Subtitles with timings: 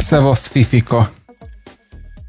[0.00, 1.10] Szevasz Fifika!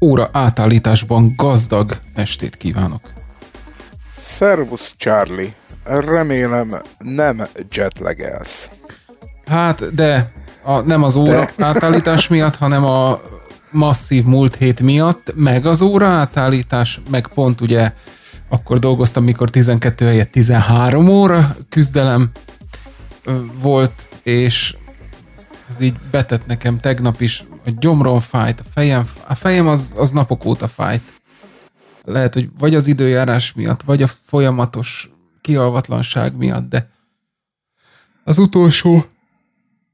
[0.00, 3.00] Óra átállításban gazdag estét kívánok!
[4.12, 5.54] Szervusz Charlie!
[5.84, 8.70] Remélem nem jetlagelsz.
[9.46, 10.32] Hát, de
[10.66, 11.66] a, nem az óra de.
[11.66, 13.20] átállítás miatt, hanem a
[13.70, 17.92] masszív múlt hét miatt, meg az óra átállítás, meg pont ugye
[18.48, 22.30] akkor dolgoztam, mikor 12 helyett 13 óra küzdelem
[23.60, 24.76] volt, és
[25.68, 30.10] ez így betett nekem tegnap is, a gyomrom fájt, a fejem, a fejem az, az
[30.10, 31.12] napok óta fájt.
[32.04, 35.10] Lehet, hogy vagy az időjárás miatt, vagy a folyamatos
[35.40, 36.90] kialvatlanság miatt, de
[38.24, 39.04] az utolsó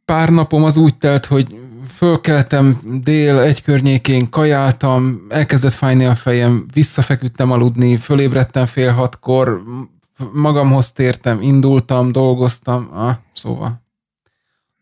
[0.04, 1.60] pár napom az úgy telt, hogy
[1.96, 9.62] fölkeltem dél egy környékén, kajáltam, elkezdett fájni a fejem, visszafeküdtem aludni, fölébredtem fél hatkor,
[10.32, 13.82] magamhoz tértem, indultam, dolgoztam, ah, szóval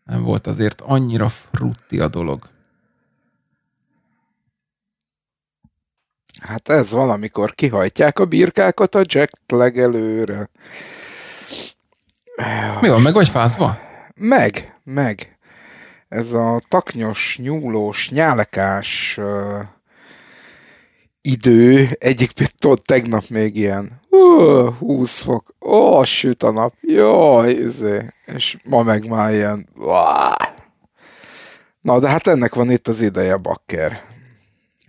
[0.03, 2.49] nem volt azért annyira frutti a dolog.
[6.41, 10.49] Hát ez valamikor kihajtják a birkákat a Jack legelőre.
[12.81, 13.77] Mi van, meg vagy fázva?
[14.15, 15.37] Meg, meg.
[16.09, 19.59] Ez a taknyos, nyúlós, nyálekás uh,
[21.21, 27.43] idő, egyik tudod, tegnap még ilyen uh, 20 fok, ó, oh, süt a nap, jó,
[27.43, 28.05] izé.
[28.25, 29.95] és ma meg már ilyen, uh.
[31.81, 34.09] na de hát ennek van itt az ideje, bakker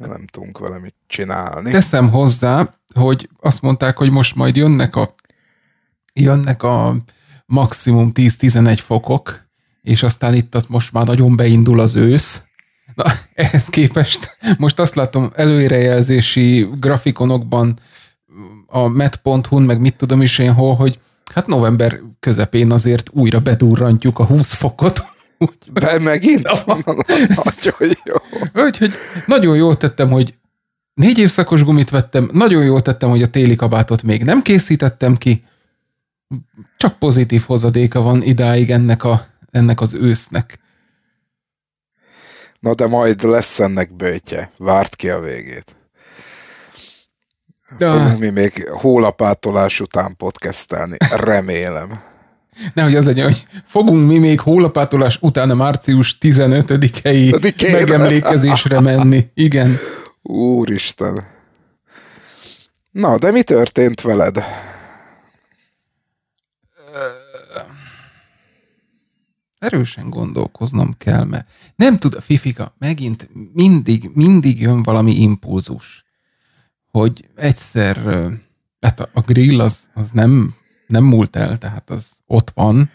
[0.09, 1.70] nem tudunk vele mit csinálni.
[1.70, 5.15] Teszem hozzá, hogy azt mondták, hogy most majd jönnek a
[6.13, 6.97] jönnek a
[7.47, 9.42] maximum 10-11 fokok,
[9.83, 12.43] és aztán itt az most már nagyon beindul az ősz.
[12.95, 17.79] Na, ehhez képest most azt látom előrejelzési grafikonokban
[18.67, 20.98] a met.hu-n, meg mit tudom is én hol, hogy
[21.35, 25.05] hát november közepén azért újra bedurrantjuk a 20 fokot.
[25.73, 26.48] Be megint?
[26.67, 28.15] nagyon jó.
[28.65, 28.92] Úgyhogy
[29.27, 30.35] nagyon jól tettem, hogy
[30.95, 35.45] négy évszakos gumit vettem, nagyon jól tettem, hogy a téli kabátot még nem készítettem ki.
[36.77, 40.58] Csak pozitív hozadéka van idáig ennek, a, ennek az ősznek.
[42.61, 44.51] Na de majd lesz ennek bőtje.
[44.57, 45.77] Várt ki a végét.
[47.79, 47.89] De...
[47.89, 50.96] Fogunk mi még hólapátolás után podcastelni.
[51.17, 52.01] Remélem.
[52.74, 59.30] Nehogy az legyen, hogy fogunk mi még hólapátolás után a március 15-i megemlékezésre menni.
[59.35, 59.77] Igen.
[60.23, 61.27] Úristen.
[62.91, 64.45] Na, de mi történt veled?
[69.62, 76.05] Erősen gondolkoznom kell, mert nem tud a Fifika, megint mindig, mindig jön valami impulzus,
[76.90, 77.96] hogy egyszer,
[78.80, 80.55] hát a grill az, az nem
[80.92, 82.90] nem múlt el, tehát az ott van,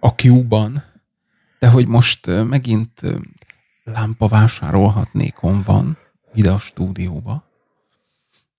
[0.00, 0.82] a Q-ban,
[1.58, 3.00] de hogy most megint
[3.84, 5.98] lámpavásárolhatnékon van
[6.34, 7.44] ide a stúdióba,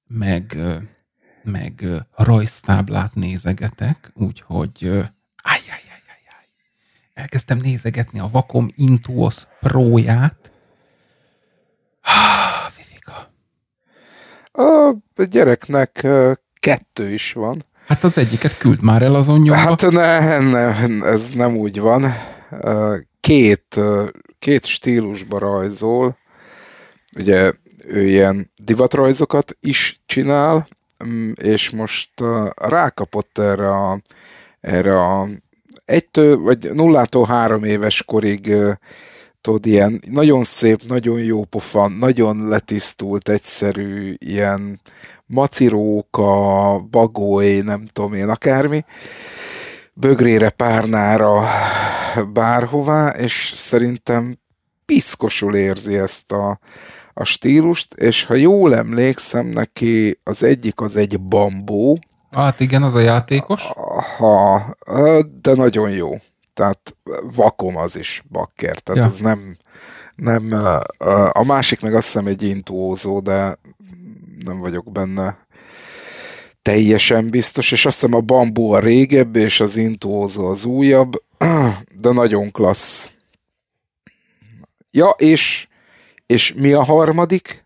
[0.08, 0.58] meg,
[1.44, 4.76] meg rajztáblát nézegetek, úgyhogy
[5.36, 5.85] ajjajajajaj,
[7.16, 10.52] elkezdtem nézegetni a Vakom Intuos Pro-ját.
[12.70, 13.32] Fifika.
[15.18, 16.08] A gyereknek
[16.60, 17.62] kettő is van.
[17.88, 19.56] Hát az egyiket küld már el az nyomba.
[19.56, 20.68] Hát ne, ne,
[21.06, 22.14] ez nem úgy van.
[23.20, 23.82] Két,
[24.40, 26.18] két stílusba rajzol.
[27.18, 27.54] Ugye
[27.88, 30.68] ő ilyen divatrajzokat is csinál,
[31.06, 32.10] mm, és most
[32.56, 34.02] rákapott erre a,
[34.60, 35.28] erre a
[35.86, 38.56] egytől, vagy nullától három éves korig
[39.46, 44.80] tudod, ilyen nagyon szép, nagyon jó pofa, nagyon letisztult, egyszerű, ilyen
[45.26, 48.84] maciróka, bagoly, nem tudom én, akármi,
[49.94, 51.44] bögrére, párnára,
[52.34, 54.38] bárhová, és szerintem
[54.86, 56.60] piszkosul érzi ezt a,
[57.14, 62.00] a stílust, és ha jól emlékszem, neki az egyik az egy bambó.
[62.36, 63.62] Hát igen, az a játékos.
[64.18, 64.76] Ha,
[65.42, 66.18] de nagyon jó
[66.56, 66.98] tehát
[67.36, 69.08] vakom az is bakker, tehát ja.
[69.08, 69.58] ez nem,
[70.16, 70.54] nem,
[71.32, 73.58] a másik meg azt hiszem egy intuózó, de
[74.46, 75.46] nem vagyok benne
[76.62, 81.24] teljesen biztos, és azt hiszem a bambú a régebbi, és az intuózó az újabb,
[82.02, 83.12] de nagyon klassz.
[84.92, 85.68] Ja, és,
[86.26, 87.66] és mi a harmadik?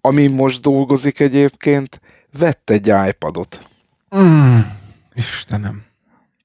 [0.00, 2.00] Ami most dolgozik egyébként,
[2.38, 3.66] vett egy iPadot.
[4.16, 4.60] Mm,
[5.14, 5.84] Istenem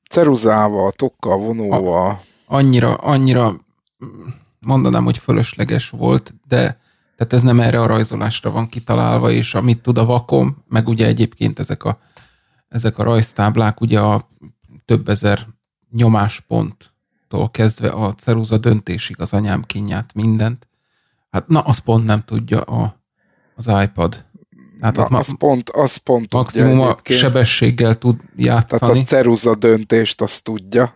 [0.09, 2.09] ceruzával, tokkal, vonóval.
[2.09, 3.55] A, annyira, annyira
[4.59, 6.79] mondanám, hogy fölösleges volt, de
[7.15, 11.05] tehát ez nem erre a rajzolásra van kitalálva, és amit tud a vakom, meg ugye
[11.05, 11.99] egyébként ezek a,
[12.67, 14.29] ezek a rajztáblák, ugye a
[14.85, 15.47] több ezer
[15.91, 20.67] nyomásponttól kezdve a ceruza döntésig az anyám kinyát mindent.
[21.29, 23.03] Hát na, az pont nem tudja a,
[23.55, 24.25] az iPad.
[24.81, 28.79] Hát Na, az, pont, az pont maximum a sebességgel tud játszani.
[28.79, 30.93] Tehát a ceruza döntést azt tudja.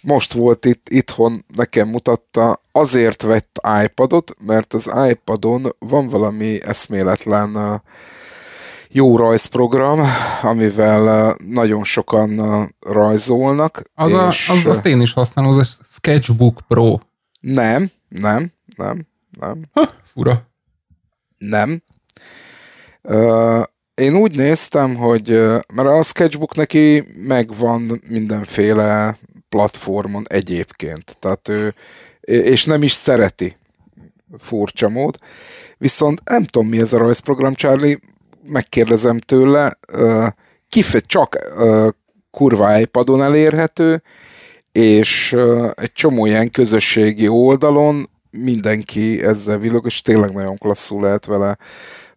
[0.00, 7.82] Most volt itt itthon, nekem mutatta, azért vett iPadot, mert az iPadon van valami eszméletlen
[8.90, 10.00] jó rajzprogram,
[10.42, 12.40] amivel nagyon sokan
[12.80, 13.90] rajzolnak.
[13.94, 14.48] Az és...
[14.48, 16.98] a, az, azt én is használom, az a Sketchbook Pro.
[17.40, 19.06] Nem, nem, nem,
[19.40, 19.64] nem.
[19.72, 20.48] Ha, fura.
[21.38, 21.82] Nem.
[23.94, 25.28] Én úgy néztem, hogy
[25.74, 29.18] mert a sketchbook neki megvan mindenféle
[29.48, 31.74] platformon egyébként, tehát ő,
[32.20, 33.56] és nem is szereti.
[34.38, 35.16] Furcsa mód.
[35.78, 37.98] Viszont nem tudom, mi ez a rajzprogram, Charlie,
[38.42, 39.78] megkérdezem tőle,
[40.68, 41.38] kifeje csak
[42.30, 44.02] kurva iPadon elérhető,
[44.72, 45.36] és
[45.74, 51.58] egy csomó ilyen közösségi oldalon mindenki ezzel villog, és tényleg nagyon klasszul lehet vele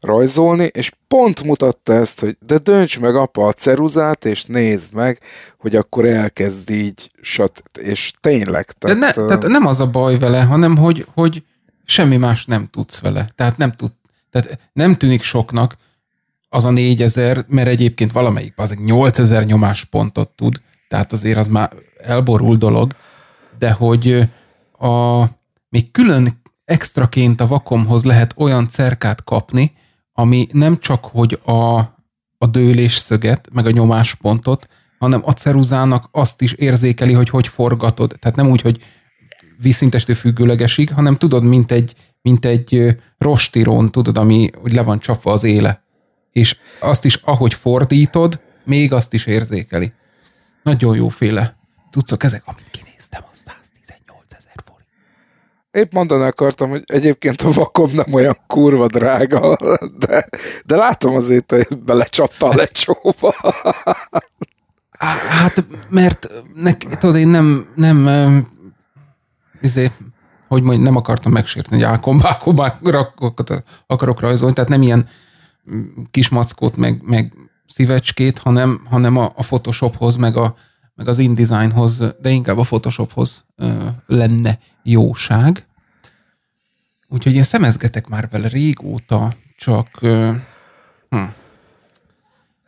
[0.01, 5.19] rajzolni, és pont mutatta ezt, hogy de dönts meg apa a ceruzát, és nézd meg,
[5.57, 8.65] hogy akkor elkezd így, sat, és tényleg.
[8.71, 11.43] Tehát, de ne, tehát nem az a baj vele, hanem hogy, hogy
[11.85, 13.29] semmi más nem tudsz vele.
[13.35, 13.91] Tehát nem tud,
[14.31, 15.77] tehát nem tűnik soknak
[16.49, 20.55] az a négyezer, mert egyébként valamelyik az egy 8000 nyomáspontot tud,
[20.87, 22.93] tehát azért az már elborul dolog,
[23.59, 24.23] de hogy
[24.77, 25.23] a,
[25.69, 29.73] még külön extraként a vakomhoz lehet olyan cerkát kapni,
[30.19, 31.77] ami nem csak hogy a,
[32.37, 34.67] a dőlés szöget, meg a nyomáspontot,
[34.97, 38.15] hanem a ceruzának azt is érzékeli, hogy hogy forgatod.
[38.19, 38.83] Tehát nem úgy, hogy
[39.61, 45.31] vízszintestő függőlegesig, hanem tudod, mint egy, mint egy rostirón, tudod, ami hogy le van csapva
[45.31, 45.83] az éle.
[46.31, 49.91] És azt is, ahogy fordítod, még azt is érzékeli.
[50.63, 51.57] Nagyon jóféle
[51.91, 52.69] cuccok ezek, amit
[55.79, 59.57] épp mondani akartam, hogy egyébként a vakom nem olyan kurva drága,
[60.05, 60.29] de,
[60.65, 63.33] de látom azért, hogy belecsapta a lecsóba.
[64.99, 68.07] Hát, mert nek, tudod, én nem, nem
[69.61, 69.93] ezért,
[70.47, 75.07] hogy mondjam, nem akartam megsérteni, hogy álkombákokat akarok rajzolni, tehát nem ilyen
[76.11, 77.33] kis mackót, meg, meg
[77.67, 80.55] szívecskét, hanem, hanem a, a Photoshophoz, meg, a,
[80.95, 83.45] meg az InDesignhoz, de inkább a Photoshophoz
[84.05, 85.67] lenne jóság.
[87.09, 89.27] Úgyhogy én szemezgetek már vele régóta,
[89.57, 89.87] csak
[91.09, 91.23] hm.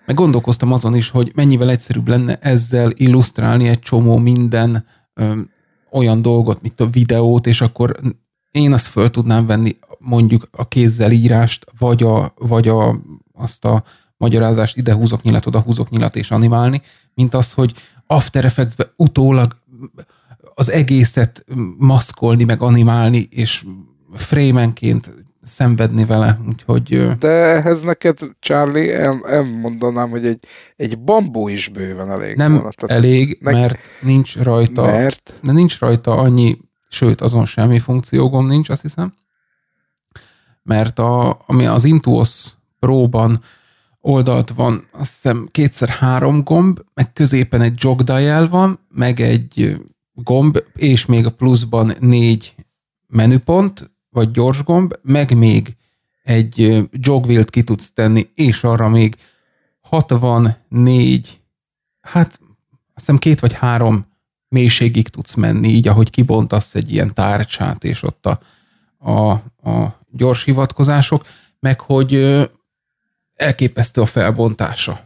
[0.06, 5.40] meg gondolkoztam azon is, hogy mennyivel egyszerűbb lenne ezzel illusztrálni egy csomó minden ö,
[5.92, 8.00] olyan dolgot, mint a videót, és akkor
[8.52, 13.02] én azt föl tudnám venni mondjuk a kézzel írást, vagy, a, vagy a,
[13.34, 13.84] azt a
[14.18, 16.82] magyarázást ide húzok nyilat, oda húzok nyilat és animálni,
[17.14, 17.74] mint az, hogy
[18.08, 19.58] After Effects-be utólag
[20.56, 21.46] az egészet
[21.78, 23.66] maszkolni, meg animálni, és
[24.14, 25.12] frémenként
[25.44, 27.18] szenvedni vele, úgyhogy...
[27.18, 30.44] De ehhez neked, Charlie, el, elmondanám, hogy egy,
[30.76, 32.70] egy bambú is bőven elég Nem volna.
[32.70, 33.54] Tehát elég, nek...
[33.54, 34.82] mert nincs rajta...
[34.82, 35.40] Mert?
[35.42, 36.58] Nincs rajta annyi,
[36.90, 39.14] sőt, azon semmi funkciógom nincs, azt hiszem.
[40.64, 42.46] Mert a, ami az Intuos
[42.80, 43.42] Pro-ban
[44.02, 49.82] oldalt van, azt hiszem kétszer három gomb, meg középen egy jog dial van, meg egy
[50.14, 52.56] gomb, és még a pluszban négy
[53.08, 55.76] menüpont, vagy gyors gomb, meg még
[56.24, 59.16] egy jogwheel ki tudsz tenni, és arra még
[59.82, 61.42] 64,
[62.02, 62.40] hát azt
[62.96, 64.06] hiszem két vagy három
[64.48, 68.40] mélységig tudsz menni, így ahogy kibontasz egy ilyen tárcsát, és ott a,
[68.98, 69.30] a,
[69.70, 71.26] a gyors hivatkozások,
[71.60, 72.40] meg hogy
[73.36, 75.02] elképesztő a felbontása.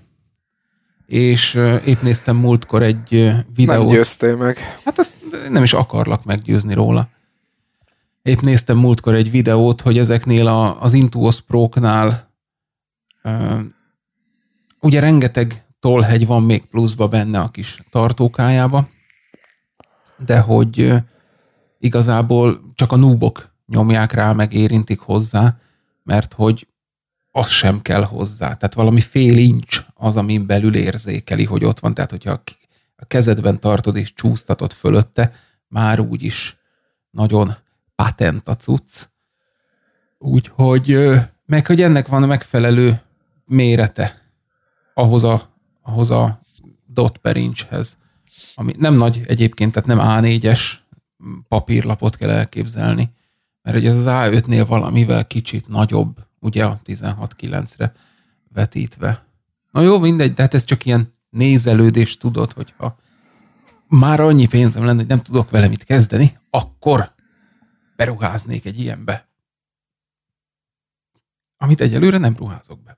[1.06, 1.54] És
[1.86, 3.10] épp néztem múltkor egy
[3.56, 3.86] videót.
[3.86, 4.58] Nem győztél meg.
[4.86, 5.18] Hát azt
[5.50, 7.10] nem is akarlak meggyőzni róla.
[8.26, 12.32] Épp néztem múltkor egy videót, hogy ezeknél a, az Intuos Pro-knál
[13.24, 13.60] uh,
[14.80, 18.88] ugye rengeteg tollhegy van még pluszba benne a kis tartókájába,
[20.26, 20.98] de hogy uh,
[21.80, 25.58] igazából csak a núbok nyomják rá, meg érintik hozzá,
[26.04, 26.68] mert hogy
[27.32, 28.54] az sem kell hozzá.
[28.54, 31.94] Tehát valami fél incs az, amin belül érzékeli, hogy ott van.
[31.94, 32.42] Tehát, hogyha
[32.96, 35.34] a kezedben tartod és csúsztatod fölötte,
[35.68, 36.58] már úgy is
[37.10, 37.64] nagyon
[37.96, 39.08] patent a cucc.
[40.18, 41.00] Úgyhogy,
[41.46, 43.02] meg hogy ennek van megfelelő
[43.46, 44.22] mérete
[44.94, 46.40] ahhoz a, ahhoz a
[46.86, 47.38] dot per
[48.56, 50.74] ami nem nagy egyébként, tehát nem A4-es
[51.48, 53.12] papírlapot kell elképzelni,
[53.62, 57.94] mert ugye ez az A5-nél valamivel kicsit nagyobb, ugye a 16.9-re
[58.54, 59.26] vetítve.
[59.72, 62.98] Na jó, mindegy, de hát ez csak ilyen nézelődés tudod, hogyha
[63.88, 67.14] már annyi pénzem lenne, hogy nem tudok vele mit kezdeni, akkor
[67.96, 69.28] beruháznék egy ilyenbe.
[71.58, 72.98] Amit egyelőre nem ruházok be.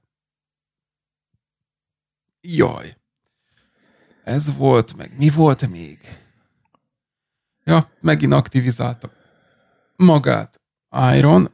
[2.42, 2.98] Jaj.
[4.24, 6.00] Ez volt, meg mi volt még?
[7.64, 9.12] Ja, megint aktivizálta
[9.96, 10.62] magát
[11.16, 11.50] Iron,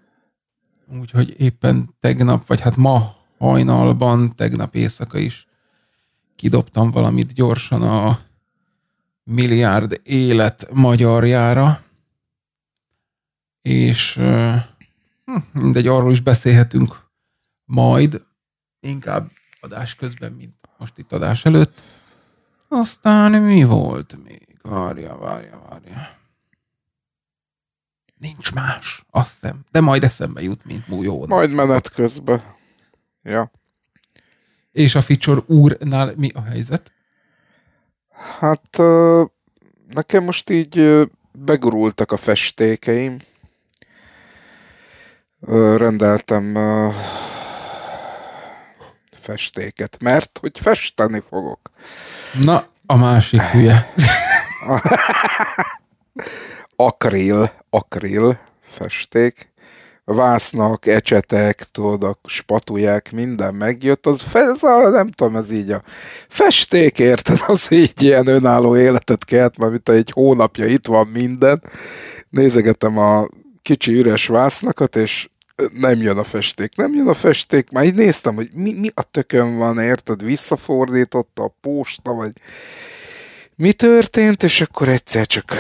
[0.88, 5.47] úgyhogy éppen tegnap, vagy hát ma hajnalban, tegnap éjszaka is
[6.35, 8.19] kidobtam valamit gyorsan a
[9.23, 11.83] milliárd élet magyarjára,
[13.63, 17.03] és hm, mindegy, arról is beszélhetünk
[17.65, 18.22] majd,
[18.79, 19.27] inkább
[19.62, 21.82] adás közben, mint most itt adás előtt.
[22.67, 24.58] Aztán mi volt még?
[24.62, 26.17] Várja, várja, várja.
[28.17, 29.65] Nincs más, azt hiszem.
[29.72, 31.25] De majd eszembe jut, mint mújó.
[31.27, 32.43] Majd menet közben.
[33.22, 33.51] Ja.
[34.72, 36.91] És a feature úrnál mi a helyzet?
[38.39, 38.77] Hát
[39.93, 43.17] nekem most így begurultak a festékeim.
[45.77, 46.57] Rendeltem
[49.23, 51.59] festéket, mert hogy festeni fogok.
[52.43, 53.93] Na, a másik hülye.
[56.75, 59.51] akril, akril festék
[60.05, 65.81] vásznak, ecsetek, tudod, a spatulják, minden megjött, az, ez a, nem tudom, ez így a
[66.27, 71.63] festék, érted, az így ilyen önálló életet kelt, mert mint egy hónapja itt van minden.
[72.29, 73.27] Nézegetem a
[73.62, 75.29] kicsi üres vásznakat, és
[75.74, 79.03] nem jön a festék, nem jön a festék, már így néztem, hogy mi, mi a
[79.03, 82.31] tökön van, érted, visszafordította a posta, vagy
[83.55, 85.53] mi történt, és akkor egyszer csak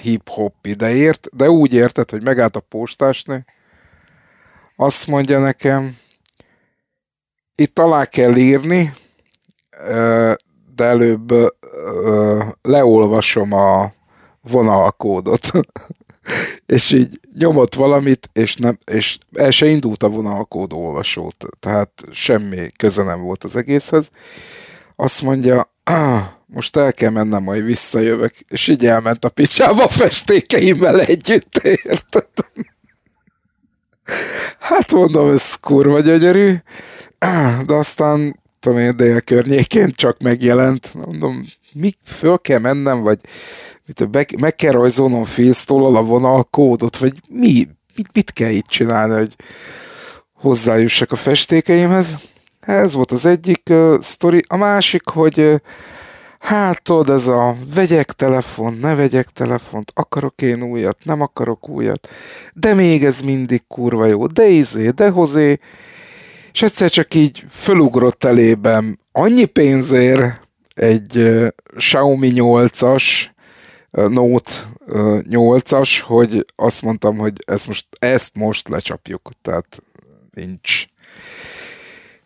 [0.00, 3.44] hip-hop ideért, de úgy érted, hogy megállt a postásnő,
[4.76, 5.96] azt mondja nekem,
[7.54, 8.92] itt alá kell írni,
[10.74, 11.34] de előbb
[12.62, 13.92] leolvasom a
[14.40, 15.50] vonalkódot.
[16.66, 22.70] és így nyomott valamit, és, nem, és el se indult a vonalkód olvasót, tehát semmi
[22.76, 24.10] köze nem volt az egészhez.
[24.96, 29.88] Azt mondja, ah, most el kell mennem, majd visszajövök, és így elment a picsába a
[29.88, 32.26] festékeimmel együtt, érted?
[34.58, 36.54] Hát mondom, ez kurva gyönyörű,
[37.66, 43.18] de aztán tudom én, dél környékén csak megjelent, mondom, mi föl kell mennem, vagy
[43.86, 49.14] mit, be, meg kell rajzolnom félsztól a vonalkódot, vagy mi, mit, mit kell itt csinálni,
[49.14, 49.34] hogy
[50.34, 52.14] hozzájussak a festékeimhez.
[52.60, 54.42] Ez volt az egyik uh, sztori.
[54.48, 55.56] A másik, hogy uh,
[56.38, 62.08] hát tudod, ez a vegyek telefon, ne vegyek telefont, akarok én újat, nem akarok újat,
[62.52, 65.58] de még ez mindig kurva jó, de izé, de hozé,
[66.58, 71.28] és egyszer csak így fölugrott elében annyi pénzért egy
[71.76, 73.04] Xiaomi 8-as,
[73.90, 74.52] uh, Note
[74.86, 79.82] uh, 8-as, hogy azt mondtam, hogy ezt most, ezt most lecsapjuk, tehát
[80.30, 80.84] nincs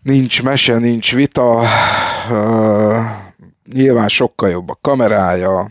[0.02, 1.64] nincs mese, nincs vita,
[2.30, 3.04] uh,
[3.72, 5.70] nyilván sokkal jobb a kamerája,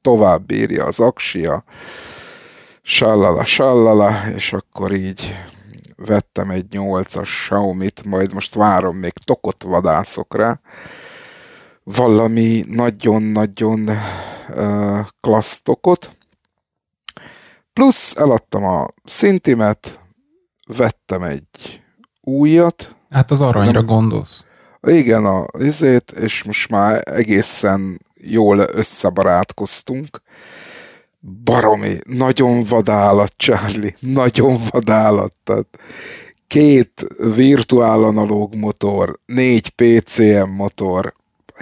[0.00, 1.64] tovább bírja az aksia,
[2.82, 5.34] sallala, sallala, és akkor így
[6.06, 10.60] vettem egy 8-as Xiaomi-t, majd most várom, még tokot vadászok rá.
[11.82, 13.90] Valami nagyon-nagyon
[14.48, 16.10] uh, klassz tokot.
[17.72, 20.00] Plusz eladtam a szintimet,
[20.76, 21.82] vettem egy
[22.20, 22.96] újat.
[23.10, 24.44] Hát az aranyra gondolsz.
[24.82, 30.22] Igen, a izét, és most már egészen jól összebarátkoztunk.
[31.20, 35.34] Baromi, nagyon vadállat, Charlie, nagyon vadállat.
[35.44, 35.66] Tehát
[36.46, 41.14] két virtuál analóg motor, négy PCM motor,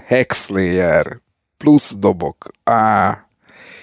[0.07, 1.21] Hexlayer,
[1.57, 2.49] plusz dobok.
[2.65, 3.19] Á,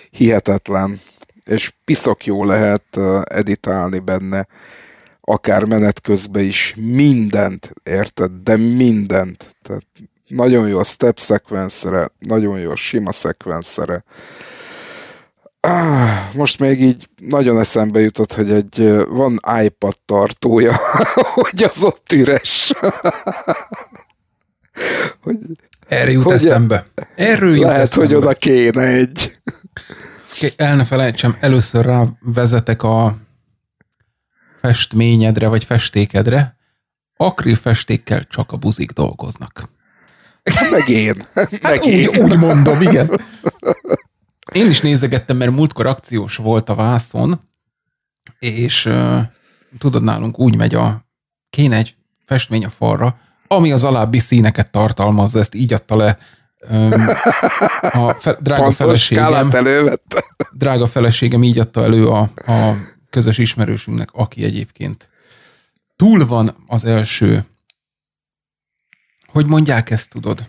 [0.10, 1.00] hihetetlen.
[1.46, 4.48] És piszok jó lehet editálni benne
[5.27, 8.32] akár menet közben is mindent, érted?
[8.32, 9.55] De mindent.
[9.62, 9.86] Tehát
[10.27, 14.03] nagyon jó a step szekvenszere, nagyon jó a sima szekvenszere.
[15.65, 20.75] Ah, most még így nagyon eszembe jutott, hogy egy van iPad tartója,
[21.34, 22.74] hogy az ott üres.
[25.24, 25.38] hogy,
[25.88, 26.86] Erre jut hogy eszembe.
[27.15, 28.05] Erről jut lehet, eszembe.
[28.05, 29.39] hogy oda kéne egy.
[30.55, 33.17] El ne felejtsem, először rávezetek a
[34.62, 36.57] festményedre vagy festékedre,
[37.17, 39.69] akrilfestékkel csak a buzik dolgoznak.
[40.72, 41.27] Meg én.
[41.34, 42.24] Hát Meg úgy, én.
[42.24, 43.22] úgy mondom, igen.
[44.51, 47.41] Én is nézegettem, mert múltkor akciós volt a vászon,
[48.39, 49.21] és uh,
[49.77, 51.05] tudod, nálunk úgy megy a,
[51.49, 56.17] kéne egy festmény a falra, ami az alábbi színeket tartalmazza, ezt így adta le
[56.69, 56.91] um,
[57.81, 59.49] a fe, drága Pontos feleségem.
[60.51, 62.73] Drága feleségem így adta elő a, a
[63.09, 65.09] közös ismerősünknek, aki egyébként
[65.95, 67.45] túl van az első,
[69.25, 70.47] hogy mondják ezt, tudod,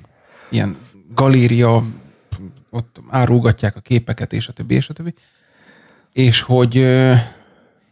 [0.48, 0.76] ilyen
[1.14, 1.84] galéria,
[2.76, 5.14] ott árulgatják a képeket, és a többi, és a többi.
[6.12, 6.74] És hogy,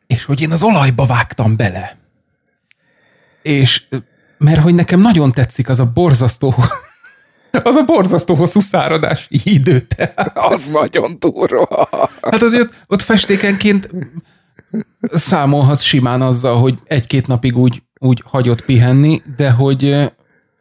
[0.07, 1.97] és hogy én az olajba vágtam bele.
[3.43, 3.85] És
[4.39, 6.55] mert hogy nekem nagyon tetszik az a borzasztó
[7.51, 9.81] az a borzasztó hosszú száradási idő.
[9.81, 10.39] Tehát.
[10.53, 11.89] Az nagyon durva.
[12.23, 13.91] Hát hogy ott, ott festékenként
[15.13, 20.13] számolhatsz simán azzal, hogy egy-két napig úgy, úgy hagyott pihenni, de hogy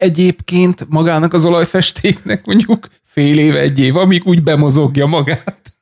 [0.04, 5.74] egyébként magának az olajfestéknek mondjuk fél év, egy év, amíg úgy bemozogja magát.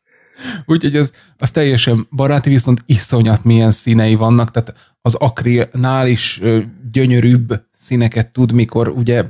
[0.65, 6.41] Úgyhogy az, az teljesen baráti, viszont iszonyat milyen színei vannak, tehát az akrilnál is
[6.91, 9.23] gyönyörűbb színeket tud, mikor ugye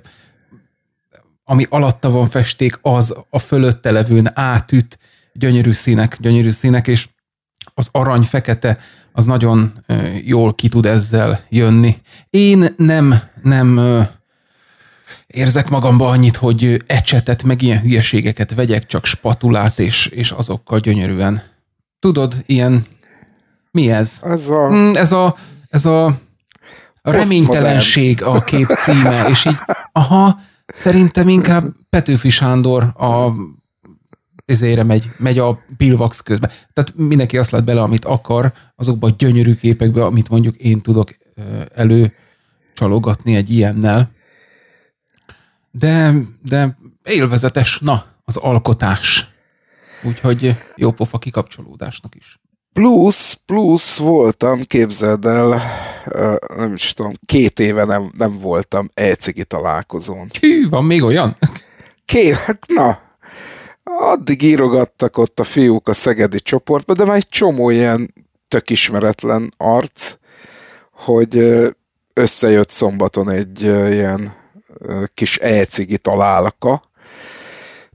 [1.43, 5.00] ami alatta van festék, az a fölötte levőn átüt,
[5.33, 7.07] gyönyörű színek, gyönyörű színek, és
[7.74, 8.77] az arany-fekete
[9.12, 9.83] az nagyon
[10.24, 11.98] jól ki tud ezzel jönni.
[12.29, 13.79] Én nem, nem
[15.31, 21.43] érzek magamba annyit, hogy ecsetet, meg ilyen hülyeségeket vegyek, csak spatulát, és, és azokkal gyönyörűen.
[22.00, 22.85] Tudod, ilyen,
[23.71, 24.19] mi ez?
[24.23, 24.69] Ez a...
[24.69, 25.35] Mm, ez a,
[25.69, 26.05] ez a,
[27.01, 29.57] a reménytelenség a kép címe, és így,
[29.91, 33.33] aha, szerintem inkább Petőfi Sándor a
[34.45, 36.50] ezére megy, megy a pilvax közben.
[36.73, 41.09] Tehát mindenki azt lát bele, amit akar, azokba a gyönyörű képekbe, amit mondjuk én tudok
[41.75, 42.13] elő
[42.73, 44.11] csalogatni egy ilyennel.
[45.71, 46.13] De,
[46.43, 49.29] de élvezetes, na, az alkotás.
[50.03, 52.39] Úgyhogy jó pofa kikapcsolódásnak is.
[52.73, 55.61] Plusz, plusz voltam, képzeld el,
[56.55, 59.15] nem is tudom, két éve nem, nem voltam e
[59.47, 60.27] találkozón.
[60.39, 61.38] Hű, van még olyan?
[62.05, 62.99] Két, hát na,
[63.84, 68.13] addig írogattak ott a fiúk a szegedi csoportba, de már egy csomó ilyen
[68.47, 70.15] tök ismeretlen arc,
[70.91, 71.38] hogy
[72.13, 74.40] összejött szombaton egy ilyen
[75.13, 76.82] kis e-cigi találka.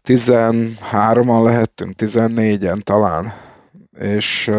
[0.04, 3.34] 13-an lehettünk, 14-en talán,
[3.98, 4.50] és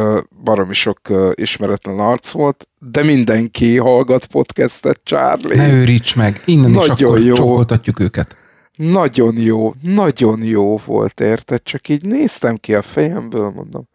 [0.44, 1.00] baromi sok
[1.34, 5.56] ismeretlen arc volt, de mindenki hallgat podcastet, Charlie.
[5.56, 7.34] Ne őríts meg, innen Nagyon is akkor jó.
[7.34, 8.38] csokoltatjuk őket.
[8.76, 11.63] Nagyon jó, nagyon jó volt, érted?
[11.63, 13.88] Csak így néztem ki a fejemből, mondom,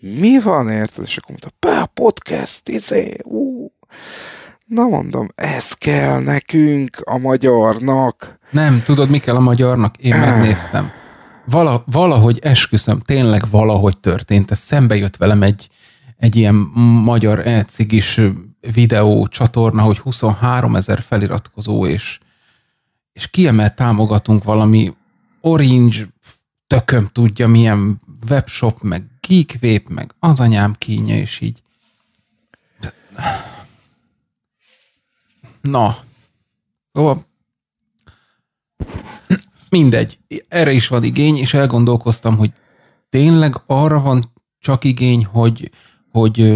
[0.00, 1.04] mi van, érted?
[1.04, 3.70] És akkor mondta, pá, podcast, izé, ú.
[4.68, 8.38] Na mondom, ez kell nekünk, a magyarnak.
[8.50, 9.96] Nem, tudod, mi kell a magyarnak?
[9.96, 10.90] Én megnéztem.
[11.44, 14.50] Vala, valahogy esküszöm, tényleg valahogy történt.
[14.50, 15.68] Ez szembe jött velem egy,
[16.16, 16.54] egy ilyen
[17.04, 18.20] magyar e-cigis
[18.72, 22.18] videó csatorna, hogy 23 ezer feliratkozó, és
[23.18, 24.94] és kiemelt támogatunk valami
[25.40, 26.08] Orange,
[26.66, 31.62] tököm tudja milyen webshop, meg Geekvape, meg az anyám kínja, és így.
[35.70, 35.96] Na.
[36.92, 37.26] Szóval
[39.70, 40.18] mindegy.
[40.48, 42.52] Erre is van igény, és elgondolkoztam, hogy
[43.08, 45.70] tényleg arra van csak igény, hogy,
[46.10, 46.54] hogy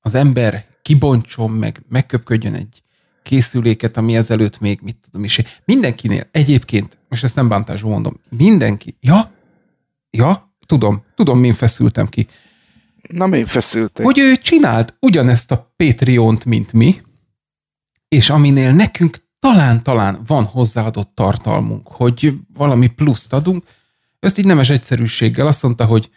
[0.00, 2.82] az ember kibontson, meg megköpködjön egy
[3.22, 5.40] készüléket, ami ezelőtt még, mit tudom is.
[5.64, 9.32] Mindenkinél egyébként, most ezt nem bántásból mondom, mindenki, ja,
[10.10, 12.28] ja, tudom, tudom, min feszültem ki.
[13.08, 14.04] Na, mi feszültek?
[14.04, 17.00] Hogy ő csinált ugyanezt a Patreon-t, mint mi,
[18.08, 23.64] és aminél nekünk talán-talán van hozzáadott tartalmunk, hogy valami pluszt adunk,
[24.18, 26.10] ezt így nemes egyszerűséggel azt mondta, hogy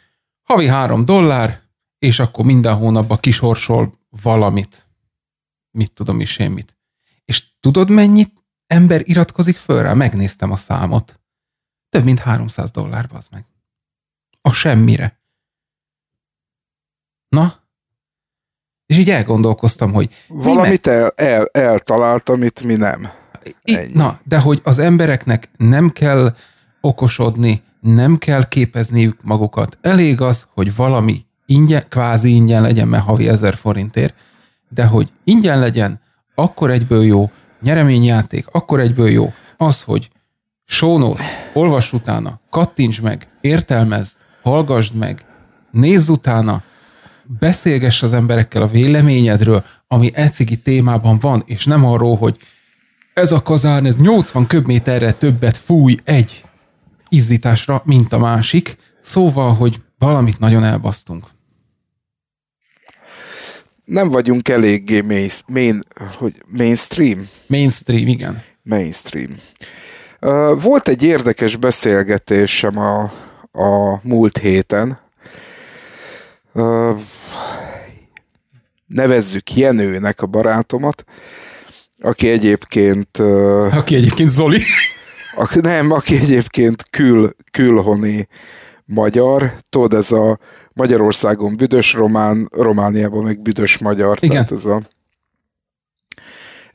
[0.43, 1.61] havi három dollár,
[1.99, 4.87] és akkor minden hónapban kisorsol valamit.
[5.71, 6.77] Mit tudom is én mit.
[7.25, 9.93] És tudod, mennyit ember iratkozik föl rá?
[9.93, 11.19] Megnéztem a számot.
[11.89, 13.45] Több mint 300 dollár, az meg.
[14.41, 15.19] A semmire.
[17.29, 17.58] Na?
[18.89, 20.09] És így elgondolkoztam, hogy...
[20.27, 23.09] Valamit el, el, eltalált, amit mi nem.
[23.63, 23.91] Ennyi.
[23.93, 26.35] Na, de hogy az embereknek nem kell
[26.81, 29.77] okosodni, nem kell képezniük magukat.
[29.81, 34.13] Elég az, hogy valami ingyen, kvázi ingyen legyen, mert havi ezer forintért,
[34.69, 36.01] de hogy ingyen legyen,
[36.35, 39.33] akkor egyből jó, nyereményjáték, akkor egyből jó.
[39.57, 40.09] Az, hogy
[40.79, 45.25] notes, olvas utána, kattints meg, értelmezd, hallgassd meg,
[45.71, 46.61] nézz utána,
[47.39, 52.37] beszélgess az emberekkel a véleményedről, ami ecigi témában van, és nem arról, hogy
[53.13, 56.43] ez a kazán, ez 80 köbméterre többet fúj egy
[57.09, 61.25] izzításra, mint a másik, Szóval, hogy valamit nagyon elbasztunk.
[63.85, 65.79] Nem vagyunk eléggé main, main,
[66.17, 67.27] hogy mainstream?
[67.47, 68.43] Mainstream, igen.
[68.63, 69.35] Mainstream.
[70.61, 73.01] Volt egy érdekes beszélgetésem a,
[73.51, 74.99] a múlt héten.
[78.85, 81.03] Nevezzük Jenőnek a barátomat,
[81.99, 83.17] aki egyébként...
[83.71, 84.61] Aki egyébként Zoli.
[85.35, 88.27] Aki, nem, aki egyébként kül, külhoni
[88.85, 90.39] magyar, tudod, ez a
[90.73, 94.17] Magyarországon büdös román, Romániában meg büdös magyar.
[94.21, 94.45] Igen.
[94.45, 94.81] Tehát ez a,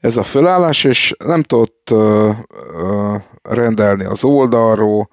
[0.00, 5.08] ez a fölállás, és nem tudott uh, uh, rendelni az oldalról,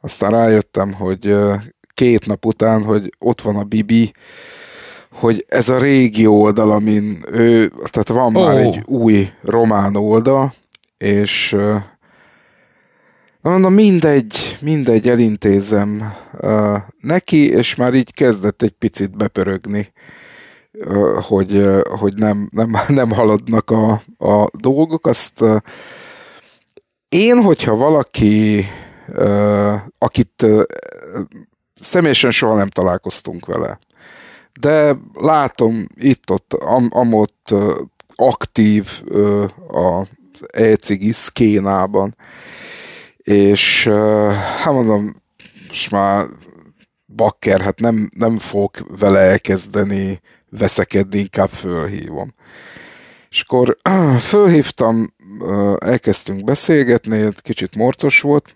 [0.00, 1.54] aztán rájöttem, hogy uh,
[1.98, 4.12] két nap után, hogy ott van a Bibi,
[5.12, 8.44] hogy ez a régi oldal, amin ő, tehát van oh.
[8.44, 10.52] már egy új román oldal,
[10.98, 11.74] és uh,
[13.40, 19.92] Mondom, mindegy, mindegy, elintézem uh, neki, és már így kezdett egy picit bepörögni,
[20.72, 25.06] uh, hogy, uh, hogy nem, nem, nem haladnak a, a dolgok.
[25.06, 25.44] Azt
[27.08, 28.64] én, hogyha valaki,
[29.98, 30.46] akit
[31.80, 33.78] személyesen soha nem találkoztunk vele,
[34.60, 37.54] de látom itt-ott, am, amott
[38.14, 39.02] aktív
[39.68, 40.08] az
[40.52, 42.16] e-cigi szkénában,
[43.16, 43.88] és
[44.62, 45.22] hát mondom,
[45.68, 46.26] most már
[47.06, 52.34] bakker, hát nem, nem fogok vele elkezdeni veszekedni, inkább fölhívom.
[53.30, 53.76] És akkor
[54.30, 55.14] fölhívtam,
[55.78, 58.54] elkezdtünk beszélgetni, kicsit morcos volt,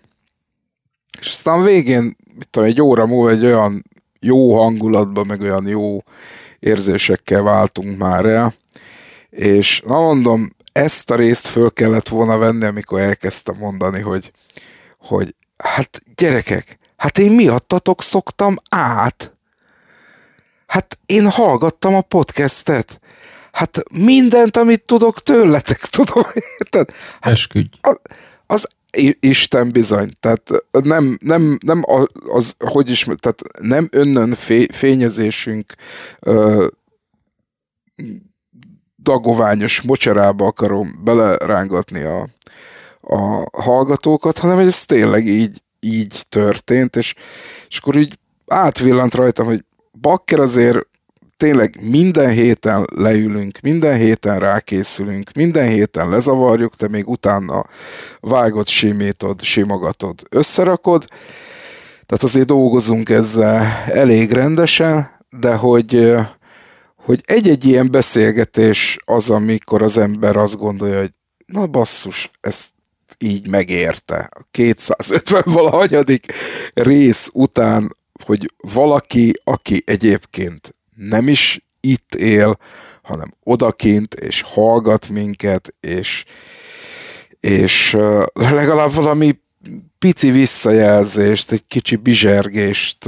[1.19, 3.83] és aztán végén, mit tudom, egy óra múlva egy olyan
[4.19, 6.03] jó hangulatban, meg olyan jó
[6.59, 8.53] érzésekkel váltunk már el,
[9.29, 14.31] és na mondom, ezt a részt föl kellett volna venni, amikor elkezdtem mondani, hogy
[14.99, 19.33] hogy hát gyerekek, hát én miattatok szoktam át.
[20.67, 22.99] Hát én hallgattam a podcastet.
[23.51, 26.23] Hát mindent, amit tudok tőletek, tudom,
[26.59, 26.89] érted?
[27.21, 27.67] Hát Esküdj.
[27.81, 27.99] Az,
[28.45, 28.67] az
[29.19, 30.09] Isten bizony.
[30.19, 31.83] Tehát nem, nem, nem
[32.27, 35.73] az, hogy is, tehát nem önnön fé, fényezésünk
[36.19, 36.67] ö,
[38.97, 42.27] dagoványos mocsarába akarom belerángatni a,
[43.01, 47.13] a hallgatókat, hanem ez tényleg így, így történt, és,
[47.69, 49.65] és akkor így átvillant rajtam, hogy
[50.01, 50.87] bakker azért
[51.43, 57.65] tényleg minden héten leülünk, minden héten rákészülünk, minden héten lezavarjuk, te még utána
[58.19, 61.05] vágod, simítod, simogatod, összerakod,
[62.05, 66.15] tehát azért dolgozunk ezzel elég rendesen, de hogy,
[66.95, 71.13] hogy egy-egy ilyen beszélgetés az, amikor az ember azt gondolja, hogy
[71.45, 72.69] na basszus, ezt
[73.17, 74.29] így megérte.
[74.33, 76.25] A 250 valahanyadik
[76.73, 82.57] rész után, hogy valaki, aki egyébként nem is itt él,
[83.01, 86.25] hanem odakint, és hallgat minket, és,
[87.39, 87.97] és
[88.33, 89.39] legalább valami
[89.99, 93.05] pici visszajelzést, egy kicsi bizsergést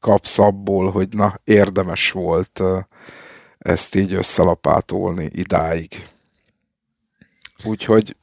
[0.00, 2.62] kapsz abból, hogy na, érdemes volt
[3.58, 6.06] ezt így összelapátolni idáig.
[7.64, 8.16] Úgyhogy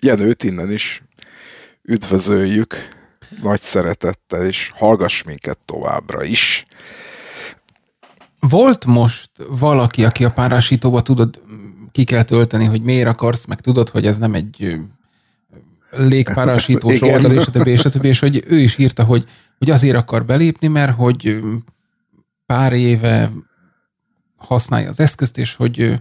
[0.00, 1.02] Jenőt innen is
[1.82, 2.88] üdvözöljük
[3.42, 6.64] nagy szeretettel, és hallgass minket továbbra is.
[8.40, 11.42] Volt most valaki, aki a párásítóba tudod,
[11.92, 14.76] ki kell tölteni, hogy miért akarsz, meg tudod, hogy ez nem egy
[15.90, 19.70] légpárásítós oldal, és a többi, és a többi, és hogy ő is írta, hogy, hogy
[19.70, 21.40] azért akar belépni, mert hogy
[22.46, 23.32] pár éve
[24.36, 26.00] használja az eszközt, és hogy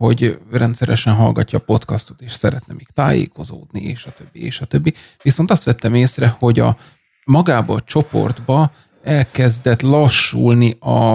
[0.00, 4.94] hogy rendszeresen hallgatja a podcastot, és szeretne még tájékozódni, és a többi, és a többi.
[5.22, 6.76] Viszont azt vettem észre, hogy a
[7.24, 11.14] magába a csoportba elkezdett lassulni a,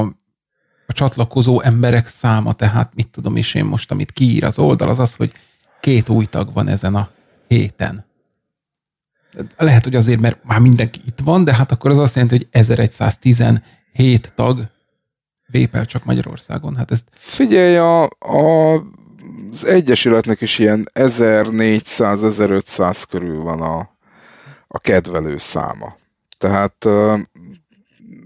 [0.86, 5.00] a csatlakozó emberek száma, tehát mit tudom is én most, amit kiír az oldal, az
[5.00, 5.32] az, hogy
[5.80, 7.10] két új tag van ezen a
[7.48, 8.06] héten.
[9.58, 12.48] Lehet, hogy azért, mert már mindenki itt van, de hát akkor az azt jelenti, hogy
[12.52, 14.67] 1117 tag
[15.48, 16.76] vépel csak Magyarországon.
[16.76, 17.06] Hát ezt...
[17.12, 18.74] Figyelj, a, a,
[19.52, 23.78] az Egyesületnek is ilyen 1400-1500 körül van a,
[24.67, 25.95] a kedvelő száma.
[26.38, 26.88] Tehát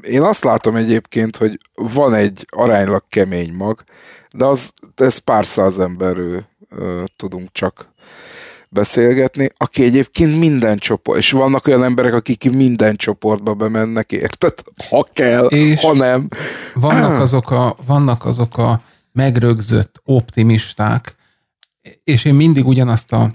[0.01, 3.83] én azt látom egyébként, hogy van egy aránylag kemény mag,
[4.31, 7.93] de az, ez pár száz emberről uh, tudunk csak
[8.69, 14.53] beszélgetni, aki egyébként minden csoport, és vannak olyan emberek, akik minden csoportba bemennek, érted?
[14.89, 16.27] Ha kell, és ha nem.
[16.73, 18.81] Vannak azok, a, vannak azok a
[19.11, 21.15] megrögzött optimisták,
[22.03, 23.31] és én mindig ugyanazt a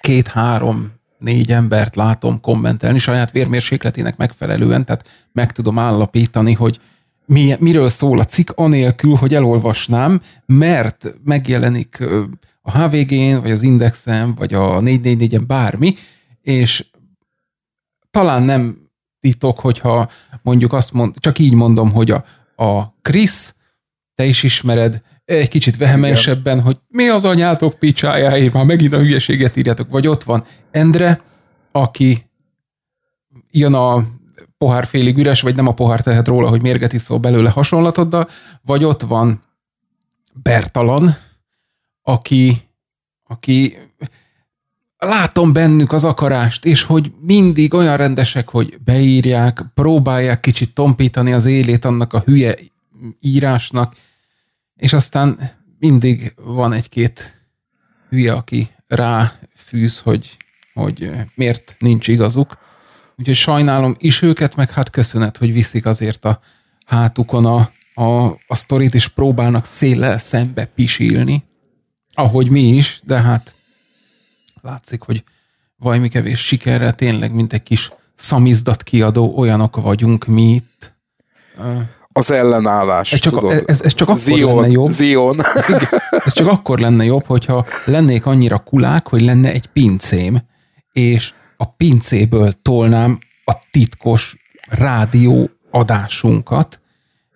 [0.00, 6.80] két-három négy embert látom kommentelni saját vérmérsékletének megfelelően, tehát meg tudom állapítani, hogy
[7.26, 12.04] mi, miről szól a cikk anélkül, hogy elolvasnám, mert megjelenik
[12.62, 15.94] a HVG-n, vagy az Indexen, vagy a 444-en bármi,
[16.42, 16.86] és
[18.10, 18.88] talán nem
[19.20, 20.10] titok, hogyha
[20.42, 22.24] mondjuk azt mond, csak így mondom, hogy a,
[22.64, 23.54] a Chris,
[24.14, 25.02] te is ismered,
[25.38, 26.64] egy kicsit vehemensebben, Igen.
[26.64, 31.20] hogy mi az anyátok picsájáért, már megint a hülyeséget írjátok, vagy ott van Endre,
[31.72, 32.30] aki
[33.50, 34.04] jön a
[34.58, 38.28] pohár félig üres, vagy nem a pohár tehet róla, hogy mérget iszol belőle hasonlatoddal,
[38.62, 39.42] vagy ott van
[40.42, 41.16] Bertalan,
[42.02, 42.68] aki,
[43.26, 43.78] aki
[44.98, 51.44] látom bennük az akarást, és hogy mindig olyan rendesek, hogy beírják, próbálják kicsit tompítani az
[51.44, 52.54] élét annak a hülye
[53.20, 53.94] írásnak,
[54.80, 57.46] és aztán mindig van egy-két
[58.08, 60.36] hülye, aki ráfűz, hogy,
[60.74, 62.58] hogy miért nincs igazuk.
[63.16, 66.40] Úgyhogy sajnálom is őket, meg hát köszönet, hogy viszik azért a
[66.86, 71.44] hátukon a, a, a sztorit, és próbálnak széllel szembe pisilni,
[72.14, 73.54] ahogy mi is, de hát
[74.60, 75.24] látszik, hogy
[75.76, 80.94] valami kevés sikerrel tényleg, mint egy kis szamizdat kiadó olyanok vagyunk mi itt.
[82.12, 83.62] Az ellenállás, ez csak, tudod?
[83.66, 84.90] Ez, ez csak akkor Zion, lenne jobb.
[84.90, 85.38] Zion.
[85.68, 90.42] Igen, ez csak akkor lenne jobb, hogyha lennék annyira kulák, hogy lenne egy pincém,
[90.92, 94.36] és a pincéből tolnám a titkos
[94.68, 96.80] rádió adásunkat,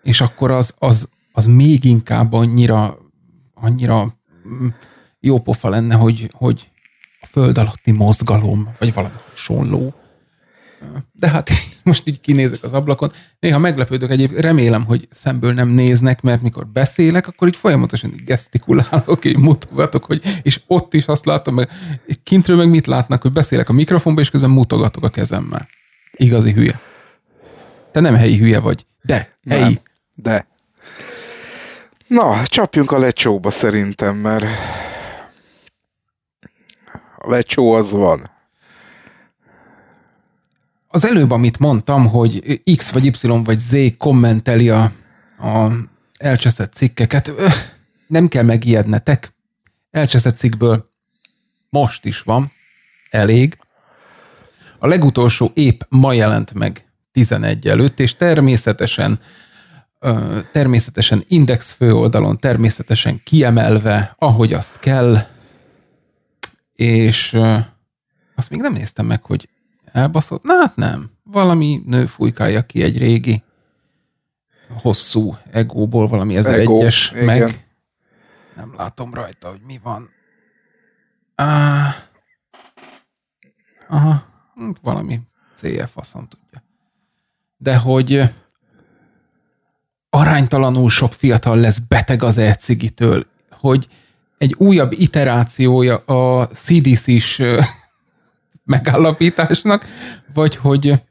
[0.03, 2.99] és akkor az, az, az még inkább annyira,
[3.55, 4.17] annyira
[4.49, 4.67] mm,
[5.21, 6.69] jó pofa lenne, hogy, hogy
[7.21, 9.95] a föld alatti mozgalom, vagy valami hasonló.
[11.13, 11.51] De hát
[11.83, 13.13] most így kinézek az ablakon.
[13.41, 18.25] Néha meglepődök egyéb, remélem, hogy szemből nem néznek, mert mikor beszélek, akkor így folyamatosan így
[18.25, 21.69] gesztikulálok, így mutogatok, hogy, és ott is azt látom, meg
[22.23, 25.67] kintről meg mit látnak, hogy beszélek a mikrofonba, és közben mutogatok a kezemmel.
[26.13, 26.81] Igazi hülye.
[27.93, 29.63] Te nem helyi hülye vagy, de helyi.
[29.63, 29.79] Nem,
[30.15, 30.47] de.
[32.07, 34.45] Na, csapjunk a lecsóba szerintem, mert
[37.19, 38.34] a lecsó az van.
[40.95, 44.83] Az előbb, amit mondtam, hogy X vagy Y vagy Z kommenteli a,
[45.39, 45.73] a
[46.17, 47.33] elcseszett cikkeket,
[48.07, 49.35] nem kell megijednetek.
[49.91, 50.91] Elcseszett cikkből
[51.71, 52.51] most is van,
[53.11, 53.59] elég.
[54.79, 59.21] A legutolsó épp ma jelent meg 11 előtt, és természetesen
[60.53, 65.27] természetesen index főoldalon, természetesen kiemelve, ahogy azt kell,
[66.75, 67.39] és
[68.35, 69.49] azt még nem néztem meg, hogy
[69.95, 70.43] elbaszott.
[70.43, 71.11] Na hát nem.
[71.23, 73.43] Valami nő fújkálja ki egy régi
[74.69, 77.67] hosszú egóból valami 1001-es meg.
[78.57, 80.11] Nem látom rajta, hogy mi van.
[81.35, 81.95] Ah,
[83.89, 84.25] aha,
[84.83, 85.21] valami
[85.57, 86.63] CF faszom tudja.
[87.57, 88.23] De hogy
[90.11, 92.59] aránytalanul sok fiatal lesz beteg az e
[93.51, 93.89] hogy
[94.39, 97.43] egy újabb iterációja a CDC-s
[98.65, 99.87] megállapításnak,
[100.35, 101.03] vagy hogy,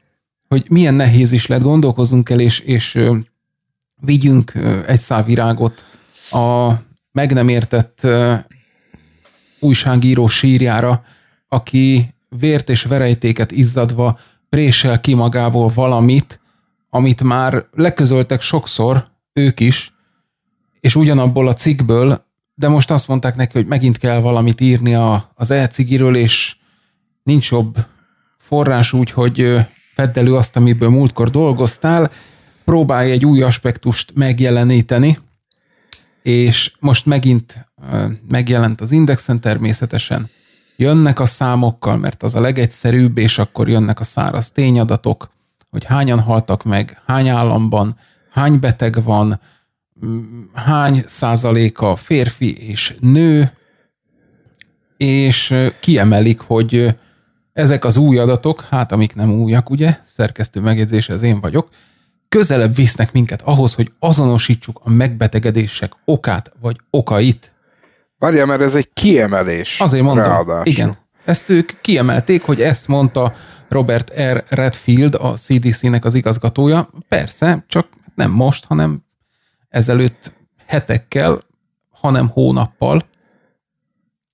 [0.48, 2.98] hogy milyen nehéz is lett, gondolkozunk el, és, és
[4.00, 4.52] vigyünk
[4.86, 5.84] egy szál virágot
[6.30, 6.72] a
[7.12, 8.06] meg nem értett
[9.60, 11.04] újságíró sírjára,
[11.48, 16.40] aki vért és verejtéket izzadva présel ki magából valamit,
[16.90, 19.94] amit már leközöltek sokszor, ők is,
[20.80, 25.32] és ugyanabból a cikkből, de most azt mondták neki, hogy megint kell valamit írni a,
[25.34, 26.56] az e-cigiről, és
[27.24, 27.76] nincs jobb
[28.38, 29.56] forrás úgy, hogy
[29.94, 32.10] fedd elő azt, amiből múltkor dolgoztál,
[32.64, 35.18] próbálj egy új aspektust megjeleníteni,
[36.22, 37.68] és most megint
[38.28, 40.26] megjelent az indexen természetesen.
[40.76, 45.30] Jönnek a számokkal, mert az a legegyszerűbb, és akkor jönnek a száraz tényadatok,
[45.70, 47.98] hogy hányan haltak meg, hány államban,
[48.30, 49.40] hány beteg van,
[50.52, 53.52] hány százaléka férfi és nő,
[54.96, 56.96] és kiemelik, hogy
[57.54, 61.68] ezek az új adatok, hát amik nem újak, ugye, szerkesztő megjegyzése az én vagyok,
[62.28, 67.52] közelebb visznek minket ahhoz, hogy azonosítsuk a megbetegedések okát vagy okait.
[68.18, 69.80] Várja, mert ez egy kiemelés.
[69.80, 70.66] Azért mondom, ráadásul.
[70.66, 70.96] igen.
[71.24, 73.34] Ezt ők kiemelték, hogy ezt mondta
[73.68, 74.44] Robert R.
[74.48, 76.88] Redfield, a CDC-nek az igazgatója.
[77.08, 79.04] Persze, csak nem most, hanem
[79.68, 80.32] ezelőtt
[80.66, 81.40] hetekkel,
[81.90, 83.04] hanem hónappal.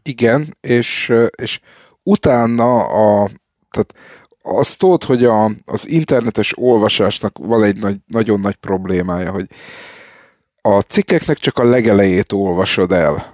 [0.03, 1.61] Igen, és, és
[2.11, 3.29] utána a,
[3.71, 3.95] tehát
[4.43, 9.47] azt tudod, hogy a, az internetes olvasásnak van egy nagy, nagyon nagy problémája, hogy
[10.63, 13.33] a cikkeknek csak a legelejét olvasod el.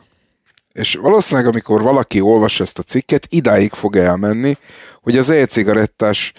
[0.72, 4.56] És valószínűleg, amikor valaki olvas ezt a cikket, idáig fog elmenni,
[5.02, 6.32] hogy az e-cigarettás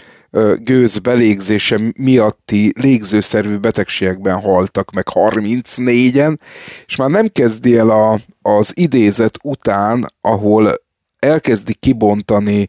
[0.58, 6.38] gőz belégzése miatti légzőszervű betegségekben haltak meg 34-en,
[6.86, 10.86] és már nem kezdi el a, az idézet után, ahol
[11.20, 12.68] elkezdi kibontani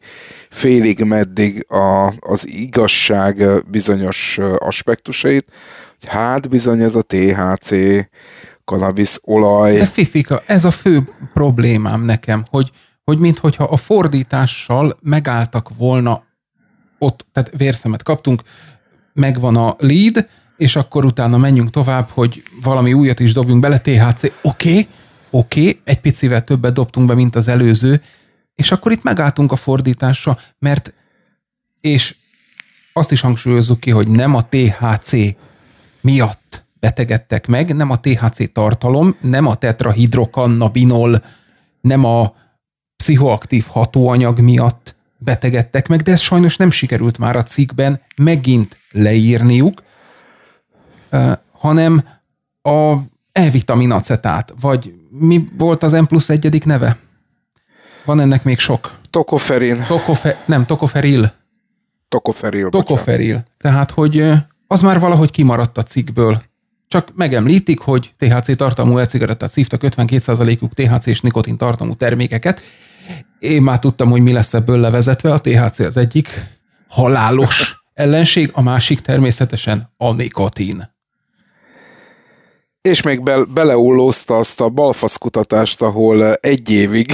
[0.50, 5.52] félig meddig a, az igazság bizonyos aspektusait,
[6.00, 7.70] hogy hát bizony ez a THC,
[8.64, 9.76] cannabis olaj.
[9.76, 12.70] De Fifika, ez a fő problémám nekem, hogy,
[13.04, 16.22] hogy minthogyha a fordítással megálltak volna
[16.98, 18.42] ott, tehát vérszemet kaptunk,
[19.12, 24.22] megvan a lead, és akkor utána menjünk tovább, hogy valami újat is dobjunk bele, THC,
[24.22, 24.88] oké, okay,
[25.30, 28.02] oké, okay, egy picivel többet dobtunk be, mint az előző,
[28.58, 30.92] és akkor itt megálltunk a fordításra, mert,
[31.80, 32.16] és
[32.92, 35.12] azt is hangsúlyozzuk ki, hogy nem a THC
[36.00, 41.24] miatt betegedtek meg, nem a THC tartalom, nem a tetrahidrokannabinol,
[41.80, 42.34] nem a
[42.96, 49.82] pszichoaktív hatóanyag miatt betegedtek meg, de ez sajnos nem sikerült már a cikkben megint leírniuk,
[51.52, 52.04] hanem
[52.62, 52.94] a
[53.32, 56.96] E-vitamin acetát, vagy mi volt az M plusz egyedik neve?
[58.08, 58.92] Van ennek még sok.
[59.10, 59.84] Tokoferin.
[59.86, 61.32] Tokofe, nem, tokoferil.
[62.08, 62.68] Tokoferil.
[62.68, 63.44] Tokoferil.
[63.58, 64.30] Tehát, hogy
[64.66, 66.42] az már valahogy kimaradt a cikkből.
[66.86, 72.60] Csak megemlítik, hogy THC tartalmú e-cigarettát szívtak 52%-uk THC és nikotin tartalmú termékeket.
[73.38, 75.32] Én már tudtam, hogy mi lesz ebből levezetve.
[75.32, 76.28] A THC az egyik
[76.88, 80.96] halálos ellenség, a másik természetesen a nikotin.
[82.80, 87.12] És még be, beleullózta azt a balfaszkutatást, ahol egy évig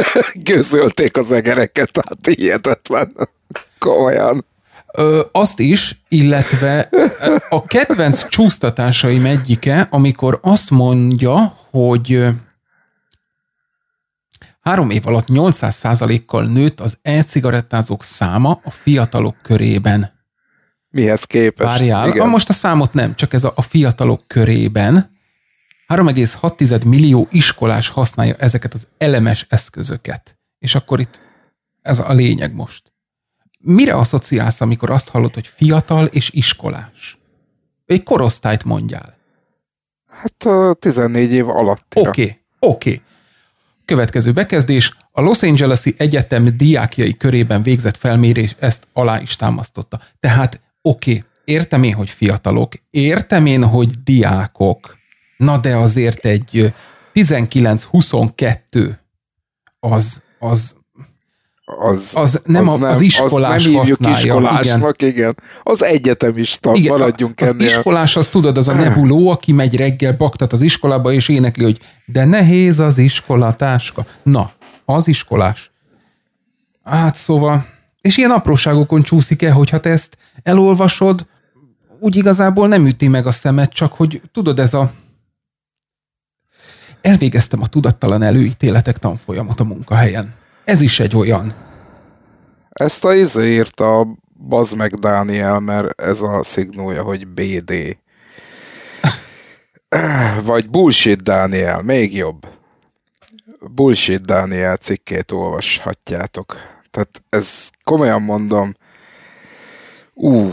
[0.50, 3.16] gözölték az egereket, tehát hihetetlen.
[3.78, 4.44] Komolyan.
[4.92, 6.88] Ö, azt is, illetve
[7.48, 12.26] a kedvenc csúsztatásaim egyike, amikor azt mondja, hogy
[14.60, 20.15] három év alatt 800%-kal nőtt az e-cigarettázók száma a fiatalok körében.
[20.96, 21.68] Mihez képest?
[21.68, 22.28] Várjál, Igen.
[22.28, 25.10] most a számot nem, csak ez a, a fiatalok körében.
[25.88, 30.38] 3,6 millió iskolás használja ezeket az elemes eszközöket.
[30.58, 31.20] És akkor itt
[31.82, 32.92] ez a lényeg most.
[33.60, 37.18] Mire asszociálsz, amikor azt hallod, hogy fiatal és iskolás?
[37.86, 39.14] Egy korosztályt mondjál.
[40.08, 41.92] Hát 14 év alatt.
[41.94, 42.90] Oké, okay, oké.
[42.90, 43.02] Okay.
[43.84, 44.96] Következő bekezdés.
[45.12, 50.00] A Los Angeles-i Egyetem diákjai körében végzett felmérés ezt alá is támasztotta.
[50.20, 54.96] Tehát oké, okay, értem én, hogy fiatalok, értem én, hogy diákok,
[55.36, 56.72] Na de azért egy
[57.14, 58.96] 19-22
[59.80, 60.74] az, az
[61.68, 64.16] az, az nem az, a, az iskolás az nem használja.
[64.16, 65.14] iskolásnak, igen.
[65.14, 65.36] igen.
[65.62, 67.66] Az egyetemista, igen, maradjunk az ennél.
[67.66, 71.64] Az iskolás, az tudod, az a nebuló, aki megy reggel, baktat az iskolába, és énekli,
[71.64, 74.06] hogy de nehéz az iskolatáska.
[74.22, 74.50] Na,
[74.84, 75.70] az iskolás.
[76.84, 77.66] Hát szóval,
[78.06, 81.26] és ilyen apróságokon csúszik el, hogyha te ezt elolvasod,
[81.98, 84.92] úgy igazából nem üti meg a szemet, csak hogy tudod, ez a
[87.00, 90.34] elvégeztem a tudattalan előítéletek tanfolyamot a munkahelyen.
[90.64, 91.54] Ez is egy olyan.
[92.68, 94.06] Ezt a izé írta
[94.48, 97.96] Baz meg Dániel, mert ez a szignója, hogy BD.
[100.44, 102.46] Vagy Bullshit Dániel, még jobb.
[103.74, 106.75] Bullshit Dániel cikkét olvashatjátok.
[106.96, 108.74] Tehát ez komolyan mondom,
[110.14, 110.52] ú,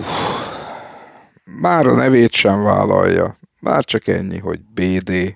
[1.45, 3.35] már a nevét sem vállalja.
[3.59, 5.35] Már csak ennyi, hogy BD.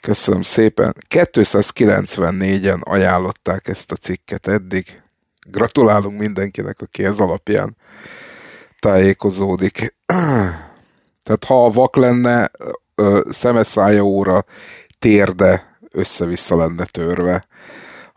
[0.00, 0.94] Köszönöm szépen.
[1.08, 5.02] 294-en ajánlották ezt a cikket eddig.
[5.50, 7.76] Gratulálunk mindenkinek, aki ez alapján
[8.78, 9.94] tájékozódik.
[11.24, 12.50] Tehát ha a vak lenne,
[13.28, 14.44] szemeszája óra
[14.98, 17.46] térde össze-vissza lenne törve,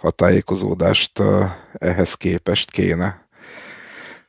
[0.01, 1.23] ha tájékozódást
[1.71, 3.27] ehhez képest kéne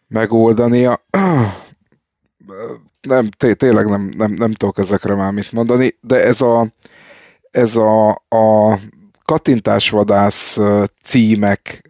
[0.08, 1.00] megoldania.
[3.00, 6.72] Nem, tényleg nem, nem, nem tudok ezekre már mit mondani, de ez a
[7.50, 8.78] ez a, a
[9.24, 10.58] kattintásvadász
[11.02, 11.82] címek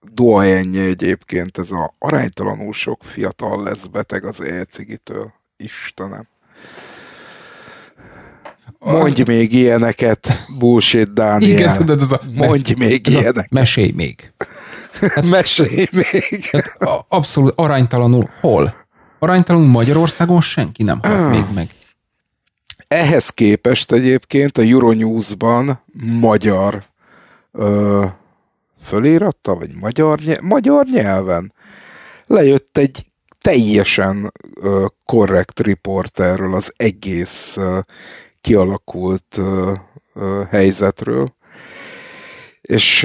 [0.00, 5.32] doajenje egyébként, ez a aránytalanul sok fiatal lesz beteg az e-cigitől.
[5.56, 6.28] Istenem.
[8.84, 11.50] Mondj még ilyeneket, bullshit Dániel.
[11.50, 13.50] Igen, tudod, ez a, Mondj me, még ez ilyeneket.
[13.50, 14.16] mesélj még.
[15.14, 16.48] Hát, mesélj még.
[16.52, 16.76] Hát,
[17.08, 18.28] abszolút aránytalanul.
[18.40, 18.74] Hol?
[19.18, 21.68] Aránytalanul Magyarországon senki nem halt még meg.
[22.88, 26.82] Ehhez képest egyébként a Euronews-ban magyar
[27.52, 28.04] ö,
[28.84, 31.52] fölíratta, vagy magyar, magyar nyelven
[32.26, 33.04] lejött egy
[33.40, 34.32] teljesen
[35.04, 37.58] korrekt riport erről az egész
[38.42, 39.40] kialakult
[40.50, 41.34] helyzetről,
[42.60, 43.00] és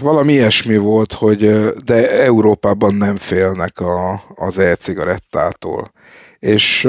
[0.00, 5.92] valami ilyesmi volt, hogy de Európában nem félnek a, az e-cigarettától.
[6.38, 6.88] És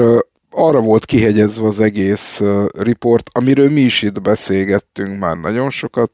[0.50, 2.42] arra volt kihegyezve az egész
[2.78, 6.10] riport, amiről mi is itt beszélgettünk már nagyon sokat,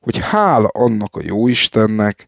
[0.00, 2.26] hogy hála annak a jóistennek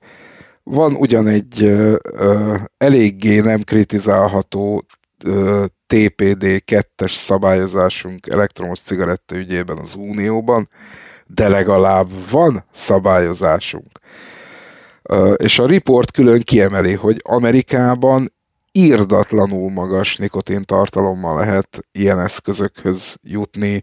[0.62, 4.86] van ugyan egy ö, eléggé nem kritizálható
[5.94, 10.68] TPD 2-es szabályozásunk elektromos cigaretta ügyében az Unióban,
[11.26, 13.90] de legalább van szabályozásunk.
[15.36, 18.32] És a report külön kiemeli, hogy Amerikában
[18.72, 23.82] írdatlanul magas nikotintartalommal lehet ilyen eszközökhöz jutni,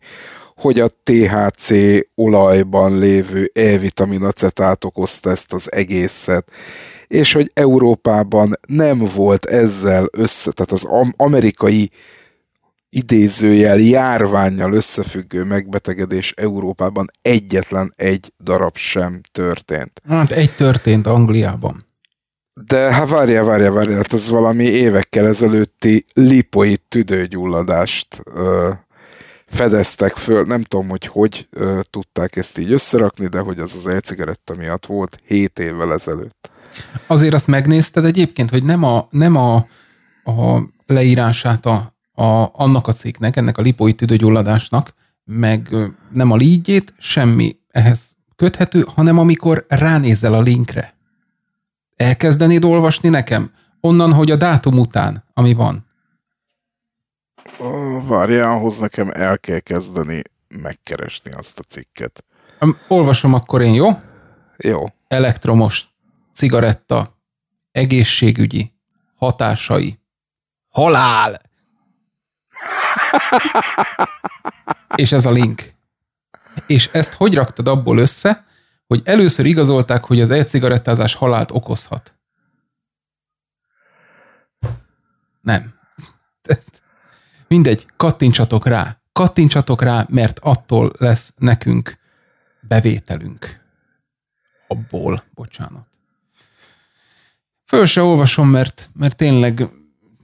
[0.55, 1.69] hogy a THC
[2.15, 6.51] olajban lévő E-vitamin acetát okozta ezt az egészet,
[7.11, 11.91] és hogy Európában nem volt ezzel össze, tehát az amerikai
[12.89, 20.01] idézőjel, járványjal összefüggő megbetegedés Európában egyetlen egy darab sem történt.
[20.09, 21.85] Hát egy történt Angliában.
[22.53, 28.69] De hát várjál, várjál, várjál, hát ez valami évekkel ezelőtti lipoid tüdőgyulladást ö,
[29.45, 33.87] fedeztek föl, nem tudom, hogy hogy ö, tudták ezt így összerakni, de hogy az az
[33.87, 36.51] e-cigaretta miatt volt 7 évvel ezelőtt.
[37.07, 39.55] Azért azt megnézted egyébként, hogy nem a, nem a,
[40.23, 44.93] a leírását a, a, annak a cikknek, ennek a lipoid tüdőgyulladásnak,
[45.23, 45.69] meg
[46.11, 50.93] nem a lígyét, semmi ehhez köthető, hanem amikor ránézel a linkre.
[51.95, 53.51] Elkezdenéd olvasni nekem?
[53.79, 55.85] Onnan, hogy a dátum után, ami van.
[58.07, 62.25] Várjál, ahhoz nekem el kell kezdeni megkeresni azt a cikket.
[62.87, 63.89] Olvasom akkor én, jó?
[64.57, 64.83] Jó.
[65.07, 65.90] Elektromos
[66.33, 67.21] cigaretta,
[67.71, 68.73] egészségügyi
[69.15, 69.99] hatásai,
[70.67, 71.41] halál.
[74.95, 75.73] És ez a link.
[76.67, 78.45] És ezt hogy raktad abból össze,
[78.87, 82.15] hogy először igazolták, hogy az e-cigarettázás halált okozhat?
[85.41, 85.79] Nem.
[87.47, 89.01] Mindegy, kattintsatok rá.
[89.11, 91.97] Kattintsatok rá, mert attól lesz nekünk
[92.61, 93.59] bevételünk.
[94.67, 95.90] Abból, bocsánat.
[97.71, 99.67] Föl se olvasom, mert, mert tényleg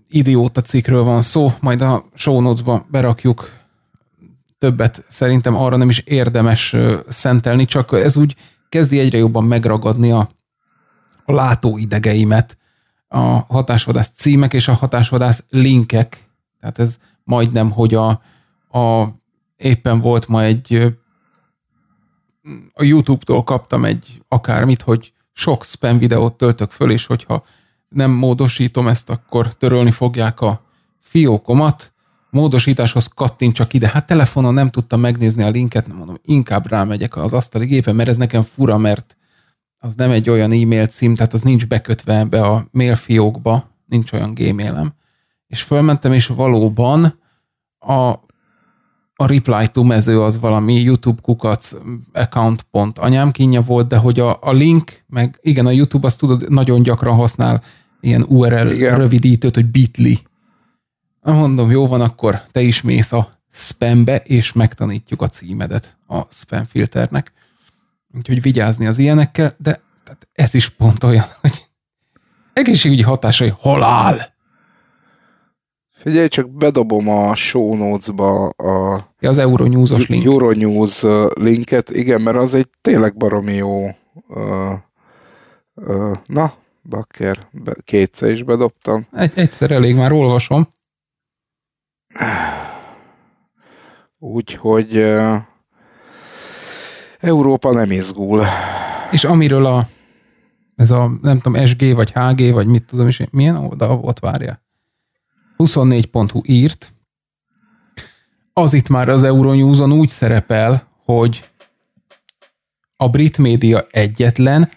[0.10, 3.52] idióta cikkről van szó, majd a show notes-ba berakjuk
[4.58, 5.06] többet.
[5.10, 6.76] Szerintem arra nem is érdemes
[7.08, 8.36] szentelni, csak ez úgy
[8.70, 10.30] kezdi egyre jobban megragadni a,
[11.26, 12.58] a látóidegeimet
[13.08, 16.30] a hatásvadász címek és a hatásvadász linkek.
[16.60, 18.10] Tehát ez majdnem, hogy a,
[18.80, 19.08] a
[19.58, 20.96] éppen volt ma egy
[22.74, 27.44] a YouTube-tól kaptam egy akármit, hogy sok spam videót töltök föl, és hogyha
[27.90, 30.62] nem módosítom ezt, akkor törölni fogják a
[31.00, 31.94] fiókomat.
[32.30, 33.10] Módosításhoz
[33.52, 33.88] csak ide.
[33.88, 38.10] Hát telefonon nem tudtam megnézni a linket, nem mondom, inkább rámegyek az asztali gépen, mert
[38.10, 39.18] ez nekem fura, mert
[39.78, 44.12] az nem egy olyan e-mail cím, tehát az nincs bekötve be a mail fiókba, nincs
[44.12, 44.94] olyan gmailem.
[45.48, 47.20] És fölmentem, és valóban
[47.80, 48.14] a
[49.20, 51.74] a reply to mező az valami YouTube kukac
[52.14, 56.20] account pont anyám kínja volt, de hogy a, a link, meg igen, a YouTube azt
[56.20, 57.64] tudod, nagyon gyakran használ
[58.00, 58.98] ilyen URL igen.
[58.98, 60.14] rövidítőt, hogy bitly.
[61.22, 66.66] Mondom, jó van, akkor te is mész a spambe, és megtanítjuk a címedet a spam
[66.66, 67.32] filternek.
[68.18, 69.82] Úgyhogy vigyázni az ilyenekkel, de
[70.34, 71.66] ez is pont olyan, hogy
[72.54, 74.36] egészségügyi hatásai halál.
[76.08, 79.06] Figyelj, csak bedobom a show notes-ba a...
[79.20, 80.26] Ja, az Euronews-os link.
[80.26, 81.04] Euronews
[81.34, 83.86] linket, igen, mert az egy tényleg baromi jó...
[84.28, 84.74] Uh,
[85.74, 86.54] uh, na,
[86.84, 89.08] bakker, be, kétszer is bedobtam.
[89.12, 90.68] Egy, egyszer elég, már olvasom.
[94.20, 95.36] Úgyhogy uh,
[97.20, 98.42] Európa nem izgul.
[99.12, 99.88] És amiről a
[100.76, 104.66] ez a, nem tudom, SG vagy HG, vagy mit tudom is, milyen oldal volt, várja.
[105.58, 106.94] 24.hu írt,
[108.54, 111.44] az itt már az Euronews-on úgy szerepel, hogy
[112.98, 114.70] a brit média egyetlen,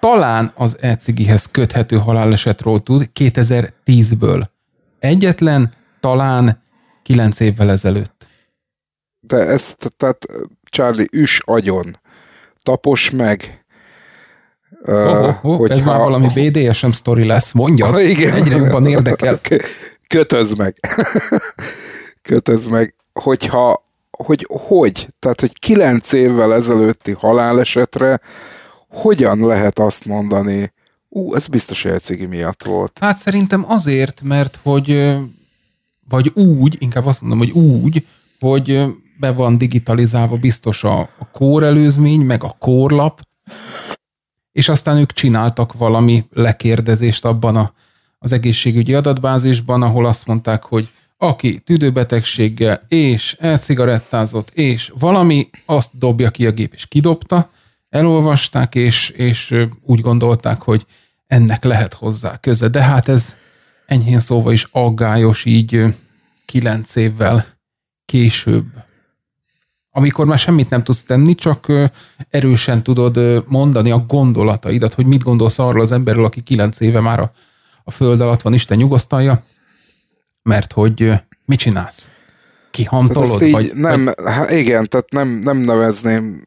[0.00, 4.48] talán az e-cigihez köthető halálesetről tud 2010-ből.
[4.98, 6.62] Egyetlen, talán
[7.02, 8.28] 9 évvel ezelőtt.
[9.20, 10.26] De ezt, tehát
[10.70, 11.98] Charlie, üs agyon,
[12.62, 13.62] tapos meg,
[14.82, 18.00] Oh, oh, oh, hogyha, ez már valami BDSM sztori lesz, mondja.
[18.12, 18.34] Igen.
[18.34, 19.40] Egyre jobban érdekel.
[20.08, 20.76] Kötöz meg.
[22.28, 28.20] kötöz meg, hogyha, hogy hogy, tehát, hogy kilenc évvel ezelőtti halálesetre
[28.88, 30.72] hogyan lehet azt mondani,
[31.08, 32.98] ú, ez biztos elcigi miatt volt.
[33.00, 35.16] Hát szerintem azért, mert hogy
[36.08, 38.06] vagy úgy, inkább azt mondom, hogy úgy,
[38.40, 38.84] hogy
[39.20, 43.20] be van digitalizálva biztos a, a kórelőzmény, meg a kórlap,
[44.52, 47.72] és aztán ők csináltak valami lekérdezést abban a,
[48.18, 56.30] az egészségügyi adatbázisban, ahol azt mondták, hogy aki tüdőbetegséggel és elcigarettázott, és valami, azt dobja
[56.30, 57.50] ki a gép, és kidobta,
[57.88, 60.86] elolvasták, és, és úgy gondolták, hogy
[61.26, 62.68] ennek lehet hozzá köze.
[62.68, 63.36] De hát ez
[63.86, 65.94] enyhén szóval is aggályos így
[66.44, 67.46] kilenc évvel
[68.04, 68.66] később.
[69.90, 71.72] Amikor már semmit nem tudsz tenni, csak
[72.30, 77.20] erősen tudod mondani a gondolataidat, hogy mit gondolsz arról az emberről, aki kilenc éve már
[77.20, 77.32] a,
[77.88, 79.42] a föld alatt van, Isten nyugosztalja,
[80.42, 81.12] mert hogy
[81.44, 82.10] mit csinálsz?
[82.70, 83.42] Kihamtolod?
[83.42, 84.14] így vagy, nem, vagy...
[84.24, 86.46] Hát igen, tehát nem, nem nevezném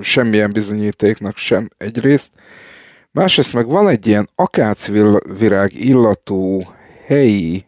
[0.00, 2.32] semmilyen bizonyítéknak sem egyrészt.
[3.10, 6.62] Másrészt meg van egy ilyen akácvirág illatú
[7.06, 7.66] helyi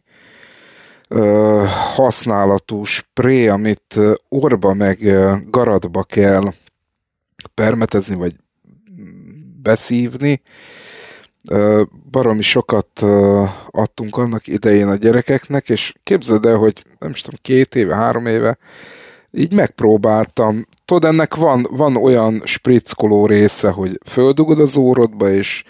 [1.08, 4.98] ö, használatú spré, amit orba meg
[5.50, 6.52] garatba kell
[7.54, 8.36] permetezni, vagy
[9.62, 10.40] beszívni.
[12.10, 13.04] Baromi sokat
[13.70, 18.26] adtunk annak idején a gyerekeknek, és képzeld el, hogy nem is tudom, két éve, három
[18.26, 18.58] éve
[19.30, 20.66] így megpróbáltam.
[20.84, 25.64] Tudod, ennek van, van olyan spritzkoló része, hogy földugod az órodba, és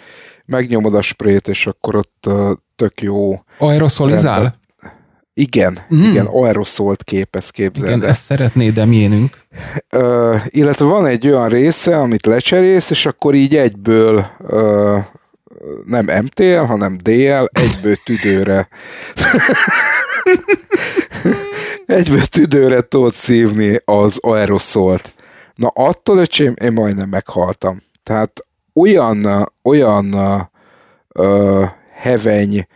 [0.44, 2.30] megnyomod a sprét, és akkor ott
[2.76, 3.42] tök jó.
[3.58, 4.56] Aeroszolizál?
[5.34, 6.02] Igen, mm.
[6.02, 7.96] igen, aeroszolt képez képzelni.
[7.96, 9.38] Igen, ezt szeretnéd miénünk.
[9.90, 14.98] Ö, illetve van egy olyan része, amit lecserész, és akkor így egyből ö,
[15.84, 18.68] nem MTL, hanem DL, egyből tüdőre.
[21.86, 25.14] egyből tüdőre tudod szívni az aeroszolt.
[25.54, 27.82] Na attól, öcsém, én majdnem meghaltam.
[28.02, 28.32] Tehát
[28.74, 30.14] olyan, olyan
[31.08, 32.66] ö, heveny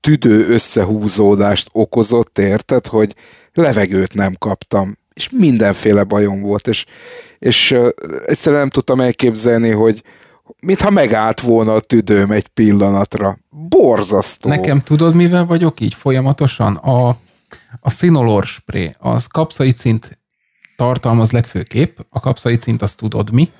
[0.00, 3.14] tüdő összehúzódást okozott, érted, hogy
[3.52, 6.84] levegőt nem kaptam, és mindenféle bajom volt, és,
[7.38, 7.76] és
[8.24, 10.02] egyszerűen nem tudtam elképzelni, hogy
[10.60, 13.38] mintha megállt volna a tüdőm egy pillanatra.
[13.50, 14.48] Borzasztó.
[14.48, 16.76] Nekem tudod, mivel vagyok így folyamatosan?
[16.76, 17.08] A,
[17.80, 20.18] a Sinolor spray, az kapszaicint
[20.76, 23.50] tartalmaz legfőképp, a kapszaicint azt tudod mi,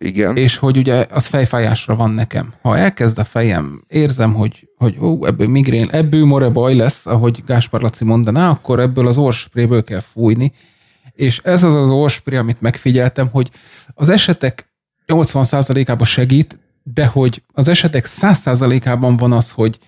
[0.00, 0.36] igen.
[0.36, 2.52] És hogy ugye az fejfájásra van nekem.
[2.62, 7.42] Ha elkezd a fejem, érzem, hogy, hogy ó, ebből migrén, ebből more baj lesz, ahogy
[7.46, 10.52] Gáspár Laci mondaná, akkor ebből az orspréből kell fújni.
[11.12, 13.50] És ez az az orspré, amit megfigyeltem, hogy
[13.94, 14.67] az esetek
[15.12, 19.78] 80%-ában segít, de hogy az esetek 100%-ában van az, hogy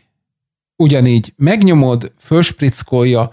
[0.76, 3.30] ugyanígy megnyomod, fölsprickolja,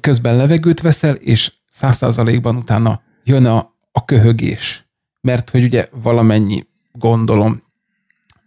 [0.00, 4.88] közben levegőt veszel, és 100%-ban utána jön a, a köhögés
[5.20, 7.62] mert hogy ugye valamennyi gondolom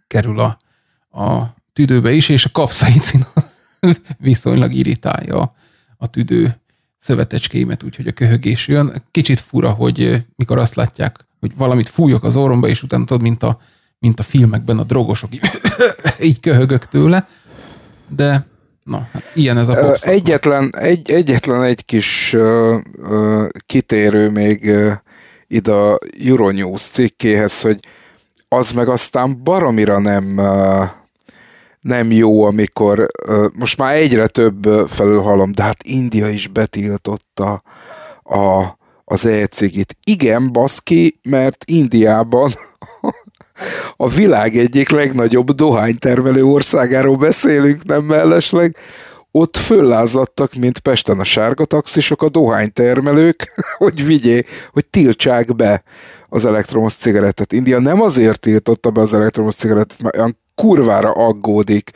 [0.06, 0.58] kerül a,
[1.20, 3.24] a tüdőbe is, és a kapszaicin
[4.18, 5.54] viszonylag irritálja
[5.96, 6.60] a tüdő
[6.98, 9.02] szövetecskéimet, úgyhogy a köhögés jön.
[9.10, 13.42] Kicsit fura, hogy mikor azt látják, hogy valamit fújok az orromba, és utána tudod, mint
[13.42, 13.58] a,
[13.98, 15.50] mint a filmekben a drogosok, így,
[16.28, 17.28] így köhögök tőle,
[18.08, 18.46] de
[18.84, 20.08] na, hát ilyen ez a popszak.
[20.10, 24.92] Egyetlen egy, egyetlen egy kis uh, uh, kitérő még uh,
[25.46, 27.78] ide a Euronews cikkéhez, hogy
[28.48, 30.40] az meg aztán baromira nem,
[31.80, 33.06] nem jó, amikor
[33.54, 37.62] most már egyre több felől hallom, de hát India is betiltotta
[38.22, 38.78] a,
[39.12, 39.96] az e-cigit.
[40.04, 42.50] Igen, baszki, mert Indiában
[43.96, 48.76] a világ egyik legnagyobb dohánytermelő országáról beszélünk, nem mellesleg,
[49.30, 55.82] ott föllázadtak, mint Pesten a sárga taxisok, a dohánytermelők, hogy vigyé, hogy tiltsák be
[56.28, 57.52] az elektromos cigarettet.
[57.52, 61.90] India nem azért tiltotta be az elektromos cigarettet, mert olyan kurvára aggódik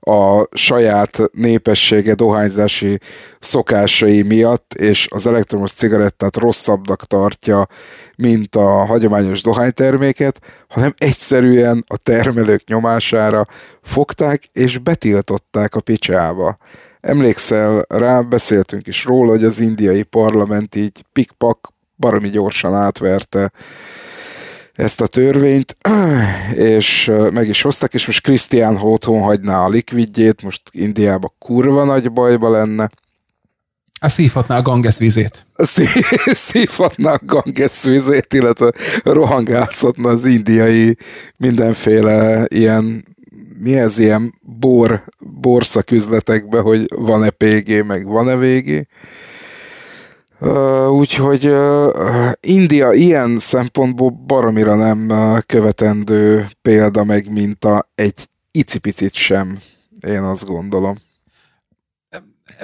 [0.00, 2.98] a saját népessége dohányzási
[3.38, 7.66] szokásai miatt, és az elektromos cigarettát rosszabbnak tartja,
[8.16, 13.44] mint a hagyományos dohányterméket, hanem egyszerűen a termelők nyomására
[13.82, 16.56] fogták és betiltották a picsába.
[17.00, 23.50] Emlékszel rá, beszéltünk is róla, hogy az indiai parlament így pikpak baromi gyorsan átverte
[24.82, 25.76] ezt a törvényt,
[26.54, 32.12] és meg is hoztak, és most Krisztián otthon hagyná a likvidjét, most Indiába kurva nagy
[32.12, 32.90] bajba lenne.
[34.00, 35.46] A szívhatná a Ganges vizét.
[36.48, 38.72] Szívhatná a Ganges vizét, illetve
[39.02, 40.96] rohangálszhatna az indiai
[41.36, 43.04] mindenféle ilyen
[43.58, 48.86] mi ez ilyen bor, borszaküzletekbe, hogy van-e PG, meg van-e VG.
[50.90, 51.54] Úgyhogy
[52.40, 55.12] India ilyen szempontból baromira nem
[55.46, 59.58] követendő példa meg minta egy icipicit sem,
[60.06, 60.96] én azt gondolom.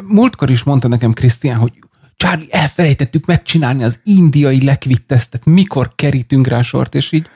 [0.03, 1.73] Múltkor is mondta nekem Krisztián, hogy
[2.17, 7.31] Charlie, elfelejtettük megcsinálni az indiai lekvit tesztet, mikor kerítünk rá sort, és így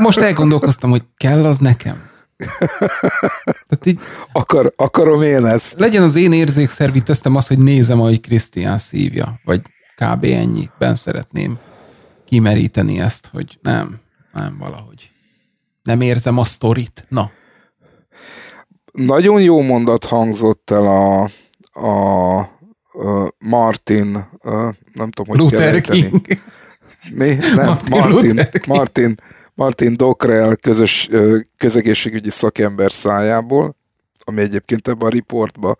[0.00, 2.12] most elgondolkoztam, hogy kell az nekem.
[3.68, 4.00] Tehát így,
[4.32, 5.78] Akar, akarom én ezt.
[5.78, 9.60] Legyen az én érzékszervi tesztem az, hogy nézem, ahogy Krisztián szívja, vagy
[9.96, 10.24] kb.
[10.24, 11.58] ennyiben szeretném
[12.24, 14.00] kimeríteni ezt, hogy nem,
[14.32, 15.10] nem valahogy.
[15.82, 17.04] Nem érzem a sztorit.
[17.08, 17.30] Na.
[18.92, 21.28] Nagyon jó mondat hangzott el a,
[21.72, 24.50] a, a Martin, a,
[24.92, 26.26] nem tudom, hogy Luther King.
[27.12, 27.34] Mi?
[27.54, 29.14] Nem, Martin, Martin, Martin,
[29.54, 31.08] Martin Dockrell közös
[31.56, 33.76] közegészségügyi szakember szájából,
[34.24, 35.76] ami egyébként ebben a riportban,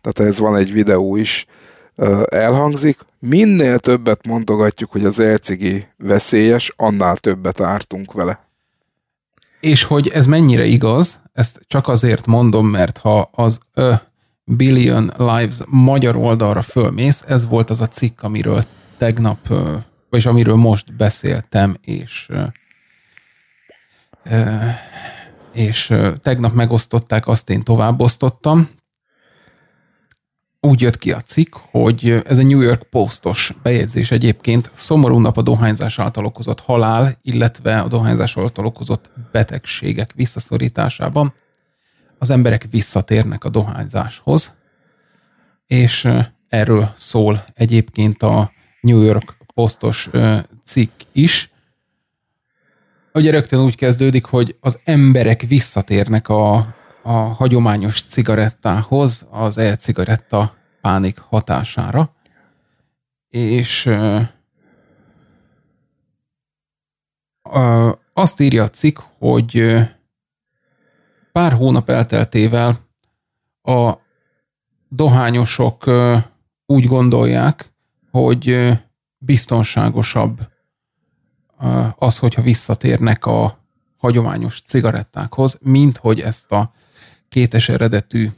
[0.00, 1.46] tehát ez van egy videó is,
[2.24, 2.98] elhangzik.
[3.18, 8.46] Minél többet mondogatjuk, hogy az elcigi veszélyes, annál többet ártunk vele.
[9.60, 13.92] És hogy ez mennyire igaz, ezt csak azért mondom, mert ha az ö,
[14.44, 18.62] Billion Lives magyar oldalra fölmész, ez volt az a cikk, amiről
[18.98, 19.38] tegnap,
[20.10, 22.28] vagy amiről most beszéltem, és
[25.52, 28.68] és tegnap megosztották, azt én továbbosztottam.
[30.60, 35.36] Úgy jött ki a cikk, hogy ez a New York Postos bejegyzés egyébként szomorú nap
[35.36, 41.34] a dohányzás által okozott halál, illetve a dohányzás által okozott betegségek visszaszorításában.
[42.18, 44.54] Az emberek visszatérnek a dohányzáshoz,
[45.66, 46.08] és
[46.48, 48.50] erről szól egyébként a
[48.80, 50.10] New York Postos
[50.64, 51.50] cikk is.
[53.12, 56.56] Ugye rögtön úgy kezdődik, hogy az emberek visszatérnek a,
[57.02, 62.14] a hagyományos cigarettához, az e-cigaretta pánik hatására,
[63.28, 63.90] és
[68.12, 69.76] azt írja a cikk, hogy
[71.32, 72.88] pár hónap elteltével
[73.62, 73.92] a
[74.88, 75.84] dohányosok
[76.66, 77.72] úgy gondolják,
[78.10, 78.78] hogy
[79.18, 80.48] biztonságosabb
[81.96, 83.58] az, hogyha visszatérnek a
[83.96, 86.72] hagyományos cigarettákhoz, mint hogy ezt a
[87.28, 88.30] kétes eredetű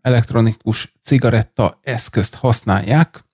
[0.00, 3.24] elektronikus cigaretta eszközt használják,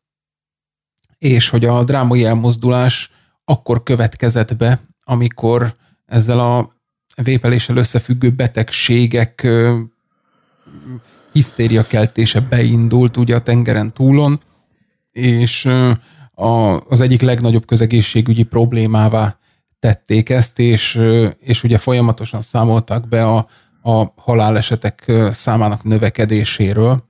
[1.19, 3.11] és hogy a drámai elmozdulás
[3.45, 5.77] akkor következett be, amikor
[6.07, 6.73] ezzel a
[7.23, 9.47] vépeléssel összefüggő betegségek
[11.33, 14.41] hisztériakeltése beindult ugye a tengeren túlon,
[15.13, 15.69] és
[16.35, 19.39] a, az egyik legnagyobb közegészségügyi problémává
[19.79, 21.01] tették ezt, és,
[21.39, 23.49] és ugye folyamatosan számoltak be a,
[23.83, 27.05] a halálesetek számának növekedéséről.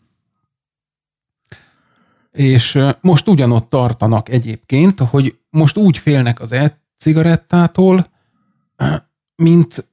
[2.30, 8.06] És most ugyanott tartanak egyébként, hogy most úgy félnek az e-cigarettától,
[9.36, 9.92] mint,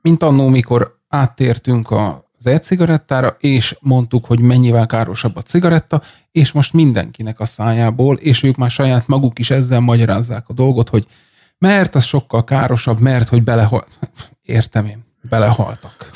[0.00, 6.52] mint annó, mikor áttértünk a az e-cigarettára, és mondtuk, hogy mennyivel károsabb a cigaretta, és
[6.52, 11.06] most mindenkinek a szájából, és ők már saját maguk is ezzel magyarázzák a dolgot, hogy
[11.58, 13.84] mert az sokkal károsabb, mert hogy belehal...
[14.42, 16.10] Értem én, belehaltak.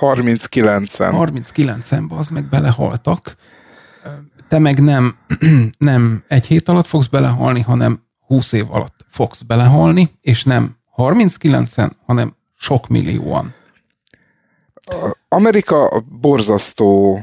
[0.00, 1.10] 39-en.
[1.12, 3.36] 39-en, az meg belehaltak.
[4.48, 5.16] Te meg nem,
[5.78, 11.90] nem egy hét alatt fogsz belehalni, hanem 20 év alatt fogsz belehalni, és nem 39-en,
[12.06, 13.54] hanem sok millióan.
[15.28, 17.20] Amerika borzasztó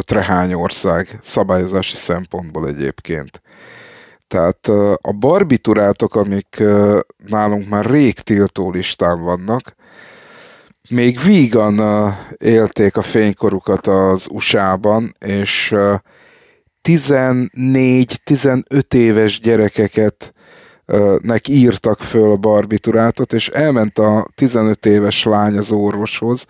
[0.00, 3.42] trehány ország szabályozási szempontból egyébként.
[4.28, 4.68] Tehát
[5.00, 6.62] a barbiturátok, amik
[7.26, 9.74] nálunk már rég tiltó listán vannak,
[10.90, 11.80] még vígan
[12.38, 15.94] élték a fénykorukat az USA-ban, és uh,
[16.88, 20.34] 14-15 éves gyerekeket
[21.18, 26.46] nek írtak föl a barbiturátot, és elment a 15 éves lány az orvoshoz,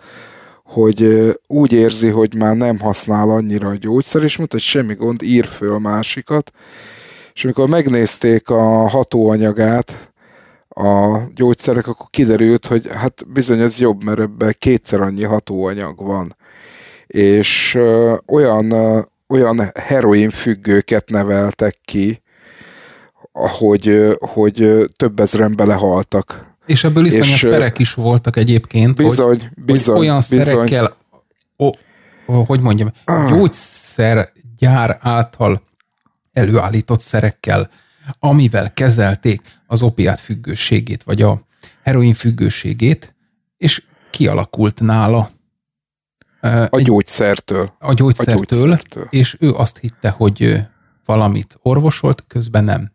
[0.73, 5.21] hogy úgy érzi, hogy már nem használ annyira a gyógyszer, és mondta, hogy semmi gond,
[5.21, 6.51] ír föl másikat,
[7.33, 10.11] és amikor megnézték a hatóanyagát,
[10.69, 16.35] a gyógyszerek, akkor kiderült, hogy hát bizony ez jobb, mert ebben kétszer annyi hatóanyag van.
[17.07, 17.79] És
[18.27, 18.73] olyan,
[19.27, 22.21] olyan heroin függőket neveltek ki,
[23.31, 28.95] hogy, hogy több ezeren belehaltak és ebből iszonyos perek is voltak egyébként.
[28.95, 29.95] Bizony, hogy, bizony.
[29.95, 30.43] Hogy olyan bizony.
[30.43, 30.95] szerekkel,
[31.57, 31.69] ó,
[32.27, 35.61] ó, hogy mondjam, gyógyszergyár által
[36.33, 37.69] előállított szerekkel,
[38.19, 41.45] amivel kezelték az opiát függőségét, vagy a
[41.83, 43.15] heroin függőségét,
[43.57, 45.31] és kialakult nála
[46.41, 47.73] a egy, gyógyszertől.
[47.79, 50.61] A gyógyszertől, a gyógyszertől, és ő azt hitte, hogy
[51.05, 52.91] valamit orvosolt, közben nem.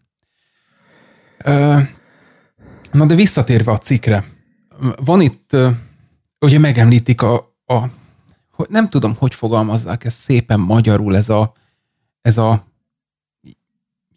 [2.97, 4.25] Na de visszatérve a cikre,
[5.05, 5.57] van itt,
[6.41, 7.35] ugye megemlítik a,
[7.67, 7.83] a
[8.51, 11.53] hogy nem tudom, hogy fogalmazzák ezt szépen magyarul, ez a,
[12.23, 12.67] ez a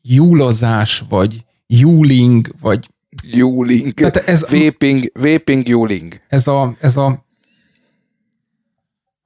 [0.01, 2.89] júlozás, vagy júling, vagy
[3.23, 3.93] Juling.
[3.93, 6.13] Tehát ez- vaping, vaping Juling.
[6.27, 7.25] ez a, ez a,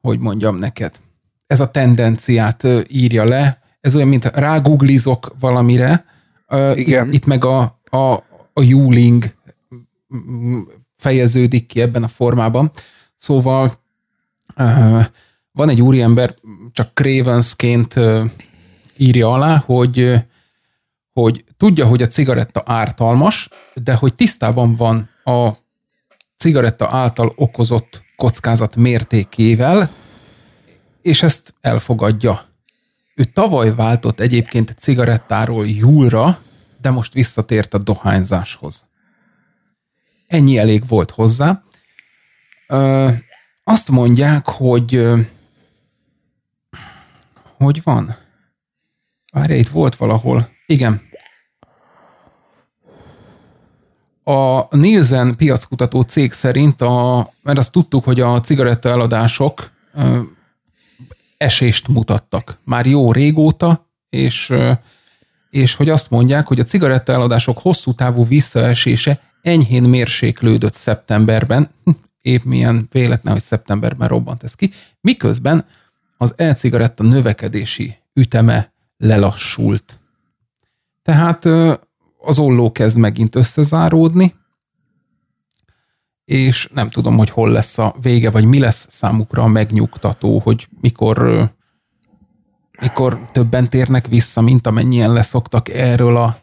[0.02, 0.96] hogy mondjam neked,
[1.48, 6.06] ez a tendenciát írja le, ez olyan, mint ráguglizok valamire,
[6.76, 7.08] Igen.
[7.08, 8.14] Itt, itt meg a, a,
[8.54, 9.34] a Juling
[10.96, 12.72] fejeződik ki ebben a formában.
[13.16, 13.82] Szóval
[15.52, 16.36] van egy úriember,
[16.72, 18.00] csak Cravensként
[18.98, 20.24] írja alá, hogy
[21.14, 25.50] hogy tudja, hogy a cigaretta ártalmas, de hogy tisztában van a
[26.38, 29.92] cigaretta által okozott kockázat mértékével,
[31.02, 32.46] és ezt elfogadja.
[33.16, 36.40] Ő tavaly váltott egyébként cigarettáról júlra,
[36.82, 38.86] de most visszatért a dohányzáshoz.
[40.34, 41.64] Ennyi elég volt hozzá.
[42.68, 43.10] Ö,
[43.64, 45.08] azt mondják, hogy
[47.58, 48.16] hogy van?
[49.34, 50.50] Várj, itt volt valahol.
[50.66, 51.02] Igen.
[54.24, 60.20] A Nielsen piackutató cég szerint, a, mert azt tudtuk, hogy a cigaretta eladások ö,
[61.38, 64.54] esést mutattak már jó régóta, és,
[65.50, 71.70] és hogy azt mondják, hogy a cigaretta eladások hosszú távú visszaesése enyhén mérséklődött szeptemberben,
[72.22, 74.72] épp milyen véletlen, hogy szeptemberben robbant ez ki,
[75.02, 75.66] miközben
[76.18, 80.00] az e-cigaretta növekedési üteme lelassult.
[81.02, 81.46] Tehát
[82.18, 84.36] az olló kezd megint összezáródni,
[86.26, 90.68] és nem tudom, hogy hol lesz a vége, vagy mi lesz számukra a megnyugtató, hogy
[90.82, 91.50] mikor,
[92.82, 96.38] mikor többen térnek vissza, mint amennyien leszoktak erről a,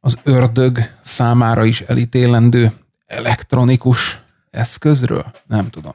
[0.00, 2.72] az ördög számára is elítélendő
[3.06, 5.30] elektronikus eszközről?
[5.46, 5.92] Nem tudom.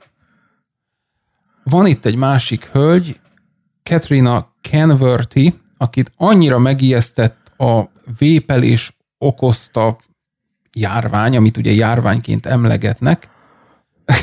[1.64, 3.20] Van itt egy másik hölgy,
[3.84, 9.98] Katrina Kenworthy, akit annyira megijesztett a vépelés okozta
[10.72, 13.30] járvány, amit ugye járványként emlegetnek,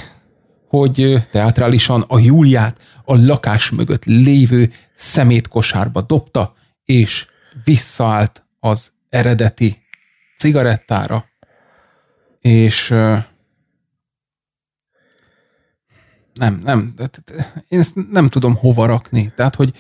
[0.69, 6.55] hogy teatrálisan a Júliát a lakás mögött lévő szemétkosárba dobta,
[6.85, 7.27] és
[7.65, 9.83] visszaállt az eredeti
[10.39, 11.25] cigarettára,
[12.41, 12.89] és
[16.35, 16.95] nem, nem,
[17.69, 19.33] én ezt nem tudom hova rakni.
[19.37, 19.73] Tehát, hogy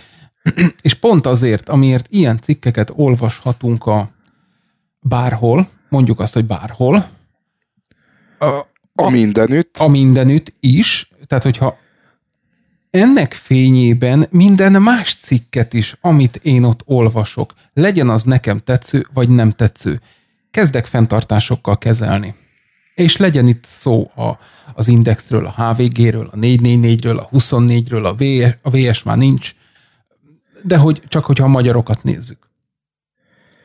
[0.83, 4.11] és pont azért, amiért ilyen cikkeket olvashatunk a
[5.01, 7.09] bárhol, mondjuk azt, hogy bárhol,
[8.39, 9.76] a, A mindenütt.
[9.76, 11.78] a mindenütt is, tehát hogyha
[12.93, 19.28] ennek fényében minden más cikket is, amit én ott olvasok, legyen az nekem tetsző, vagy
[19.28, 20.01] nem tetsző,
[20.51, 22.34] kezdek fenntartásokkal kezelni.
[22.95, 24.38] És legyen itt szó a,
[24.74, 29.55] az Indexről, a HVG-ről, a 444-ről, a 24-ről, a VS, a VS már nincs,
[30.62, 32.49] de hogy csak hogyha a magyarokat nézzük.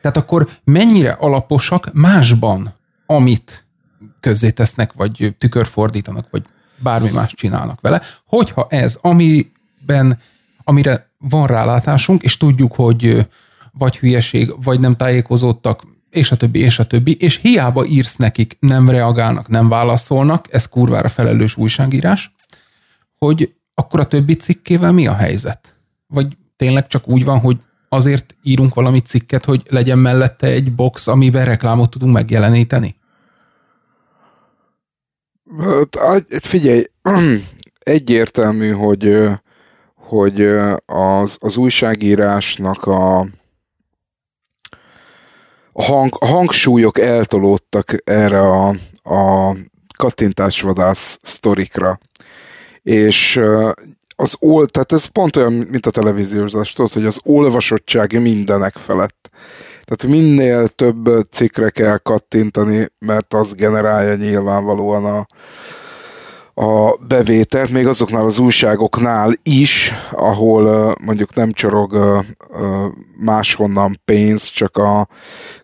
[0.00, 2.74] Tehát akkor mennyire alaposak másban,
[3.06, 3.66] amit
[4.20, 6.42] közzétesznek, vagy tükörfordítanak, vagy
[6.78, 10.20] bármi más csinálnak vele, hogyha ez, amiben,
[10.64, 13.26] amire van rálátásunk, és tudjuk, hogy
[13.72, 18.56] vagy hülyeség, vagy nem tájékozódtak, és a többi, és a többi, és hiába írsz nekik,
[18.60, 22.34] nem reagálnak, nem válaszolnak, ez kurvára felelős újságírás,
[23.18, 25.74] hogy akkor a többi cikkével mi a helyzet?
[26.06, 27.56] Vagy tényleg csak úgy van, hogy
[27.88, 32.96] azért írunk valami cikket, hogy legyen mellette egy box, amiben reklámot tudunk megjeleníteni?
[35.56, 36.84] Hát, agy- Figyelj,
[37.78, 39.28] egyértelmű, hogy,
[39.94, 40.40] hogy
[40.86, 43.18] az, az újságírásnak a,
[45.72, 48.68] a, hang, a hangsúlyok eltolódtak erre a,
[49.02, 49.54] a
[49.96, 51.98] kattintásvadász sztorikra.
[52.82, 53.40] És
[54.16, 59.30] az ol, tehát ez pont olyan, mint a televíziózás, tudod, hogy az olvasottság mindenek felett.
[59.88, 65.26] Tehát minél több cikkre kell kattintani, mert az generálja nyilvánvalóan a,
[66.62, 72.22] a bevételt, még azoknál az újságoknál is, ahol mondjuk nem csorog
[73.20, 75.08] máshonnan pénz, csak a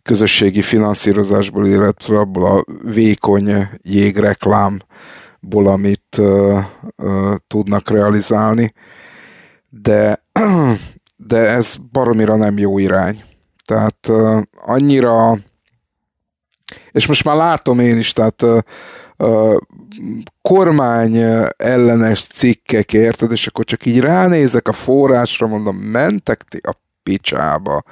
[0.03, 6.21] közösségi finanszírozásból, illetve abból a vékony jégreklámból, amit
[7.47, 8.73] tudnak realizálni.
[9.69, 10.25] De,
[11.17, 13.23] de ez baromira nem jó irány.
[13.65, 15.37] Tehát uh, annyira,
[16.93, 19.57] és most már látom én is, tehát uh,
[20.43, 21.17] kormány
[21.57, 27.83] ellenes cikkek, érted, és akkor csak így ránézek a forrásra, mondom, mentek ti a picsába,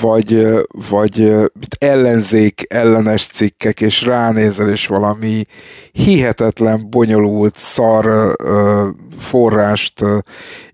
[0.00, 0.46] vagy,
[0.88, 1.34] vagy
[1.78, 5.44] ellenzék ellenes cikkek, és ránézel, és valami
[5.92, 8.88] hihetetlen, bonyolult, szar ö,
[9.18, 10.04] forrást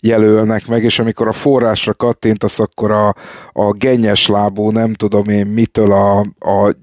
[0.01, 3.15] jelölnek meg, és amikor a forrásra kattintasz, akkor a,
[3.53, 6.75] a gennyes lábú, nem tudom én mitől a, a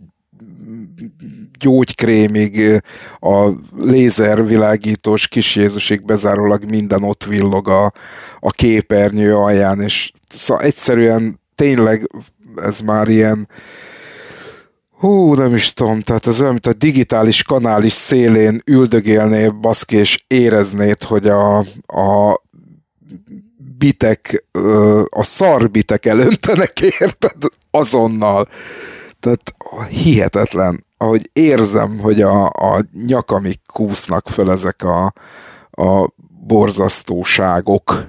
[1.60, 2.82] gyógykrémig,
[3.20, 7.92] a lézervilágítós kis Jézusig bezárólag minden ott villog a,
[8.40, 12.10] a képernyő alján, és szóval egyszerűen tényleg
[12.56, 13.48] ez már ilyen
[15.00, 20.24] hú, nem is tudom, tehát ez olyan, mint a digitális kanális szélén üldögélnél baszki, és
[20.28, 22.42] éreznéd, hogy a, a
[23.78, 24.46] bitek,
[25.10, 27.36] a szarbitek elöntenek, érted?
[27.72, 28.48] Azonnal.
[29.20, 29.56] Tehát
[29.90, 35.14] hihetetlen, ahogy érzem, hogy a, a nyakamig kúsznak föl ezek a,
[35.72, 36.14] a
[36.48, 38.04] borzasztóságok.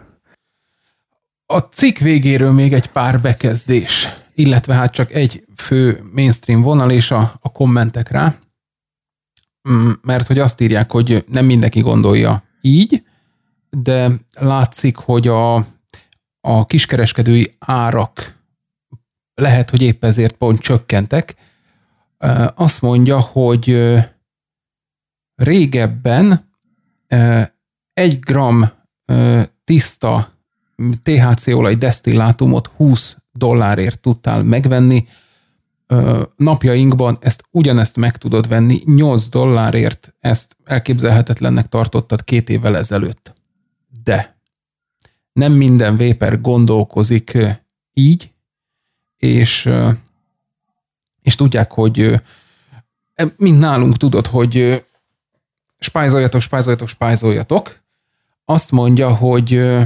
[1.47, 7.11] A cikk végéről még egy pár bekezdés, illetve hát csak egy fő mainstream vonal és
[7.11, 8.39] a, a kommentek rá,
[9.71, 13.05] mm, mert hogy azt írják, hogy nem mindenki gondolja így,
[13.71, 15.55] de látszik, hogy a,
[16.41, 18.39] a kiskereskedői árak
[19.35, 21.35] lehet, hogy épp ezért pont csökkentek.
[22.55, 23.95] Azt mondja, hogy
[25.35, 26.51] régebben
[27.93, 28.71] egy gram
[29.65, 30.39] tiszta
[31.03, 35.07] THC olaj desztillátumot 20 dollárért tudtál megvenni,
[36.37, 43.35] napjainkban ezt ugyanezt meg tudod venni 8 dollárért, ezt elképzelhetetlennek tartottad két évvel ezelőtt.
[44.03, 44.37] De
[45.33, 47.39] nem minden véper gondolkozik
[47.93, 48.33] így,
[49.17, 49.71] és,
[51.23, 52.21] és tudják, hogy
[53.37, 54.85] mint nálunk tudod, hogy
[55.79, 57.81] spájzoljatok, spájzoljatok, spájzoljatok.
[58.45, 59.79] Azt mondja, hogy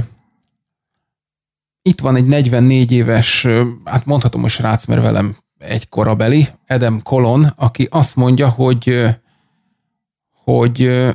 [1.87, 3.47] itt van egy 44 éves,
[3.83, 9.05] hát mondhatom a srác, mert velem egy korabeli, Edem Kolon, aki azt mondja, hogy,
[10.43, 11.05] hogy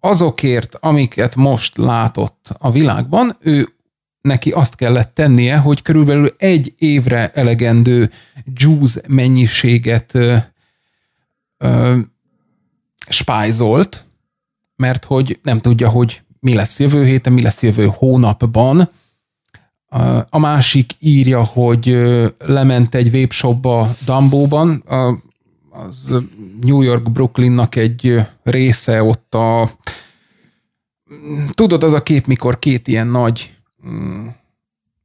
[0.00, 3.68] azokért, amiket most látott a világban, ő
[4.20, 8.10] neki azt kellett tennie, hogy körülbelül egy évre elegendő
[8.44, 10.14] juice mennyiséget
[11.58, 11.98] ö,
[13.08, 14.06] spájzolt,
[14.76, 18.90] mert hogy nem tudja, hogy mi lesz jövő héten, mi lesz jövő hónapban,
[20.28, 21.96] a másik írja, hogy
[22.38, 24.84] lement egy webshopba Dambóban,
[25.70, 26.14] az
[26.60, 29.70] New York Brooklynnak egy része ott a
[31.54, 33.56] tudod, az a kép, mikor két ilyen nagy
[33.88, 34.26] mm,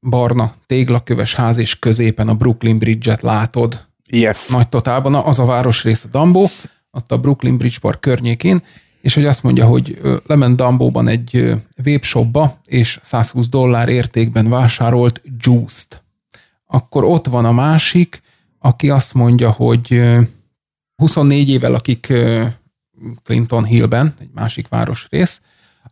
[0.01, 3.85] barna téglaköves ház és középen a Brooklyn Bridge-et látod.
[4.09, 4.49] Yes.
[4.49, 6.49] Nagy totálban, az a városrész a Dambó,
[6.91, 8.61] ott a Brooklyn Bridge Park környékén,
[9.01, 16.03] és hogy azt mondja, hogy lement Dambóban egy webshopba, és 120 dollár értékben vásárolt juice-t.
[16.65, 18.21] Akkor ott van a másik,
[18.59, 20.01] aki azt mondja, hogy
[20.95, 22.13] 24 évvel, akik
[23.23, 25.41] Clinton Hillben, egy másik városrész,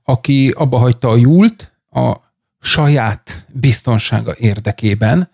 [0.04, 2.16] aki abba hagyta a júlt a
[2.60, 5.30] saját biztonsága érdekében,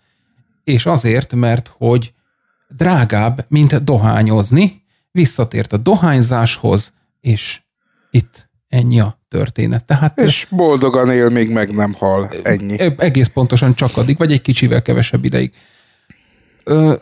[0.64, 2.12] és azért, mert hogy
[2.68, 7.60] drágább, mint dohányozni, visszatért a dohányzáshoz, és
[8.10, 9.84] itt ennyi a történet.
[9.84, 12.30] Tehát, és boldogan él, még meg nem hal.
[12.42, 12.76] Ennyi.
[12.98, 15.52] Egész pontosan csak addig, vagy egy kicsivel kevesebb ideig.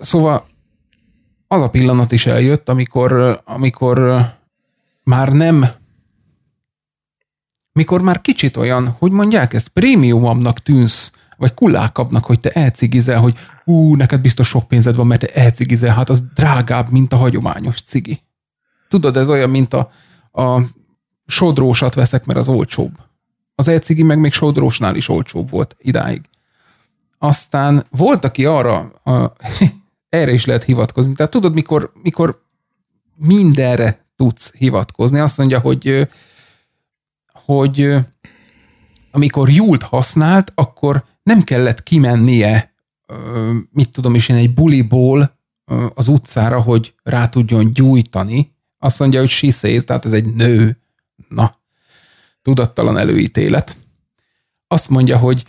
[0.01, 0.47] Szóval
[1.49, 4.27] az a pillanat is eljött, amikor, amikor
[5.03, 5.67] már nem
[7.73, 13.35] mikor már kicsit olyan, hogy mondják ezt, prémiumamnak tűnsz, vagy kulákabbnak, hogy te elcigizel, hogy
[13.65, 17.83] ú, neked biztos sok pénzed van, mert te elcigizel, hát az drágább, mint a hagyományos
[17.83, 18.23] cigi.
[18.89, 19.91] Tudod, ez olyan, mint a,
[20.33, 20.61] a
[21.27, 22.93] sodrósat veszek, mert az olcsóbb.
[23.55, 26.21] Az elcigi meg még sodrósnál is olcsóbb volt idáig.
[27.19, 29.33] Aztán volt, aki arra, a,
[30.09, 31.13] erre is lehet hivatkozni.
[31.13, 32.43] Tehát tudod, mikor, mikor
[33.17, 36.09] mindenre tudsz hivatkozni, azt mondja, hogy
[37.45, 37.95] hogy
[39.11, 42.75] amikor Jult használt, akkor nem kellett kimennie,
[43.71, 45.39] mit tudom is én, egy buliból
[45.95, 48.55] az utcára, hogy rá tudjon gyújtani.
[48.79, 50.79] Azt mondja, hogy she says, tehát ez egy nő.
[51.35, 51.55] Na,
[52.43, 53.77] tudattalan előítélet.
[54.67, 55.45] Azt mondja, hogy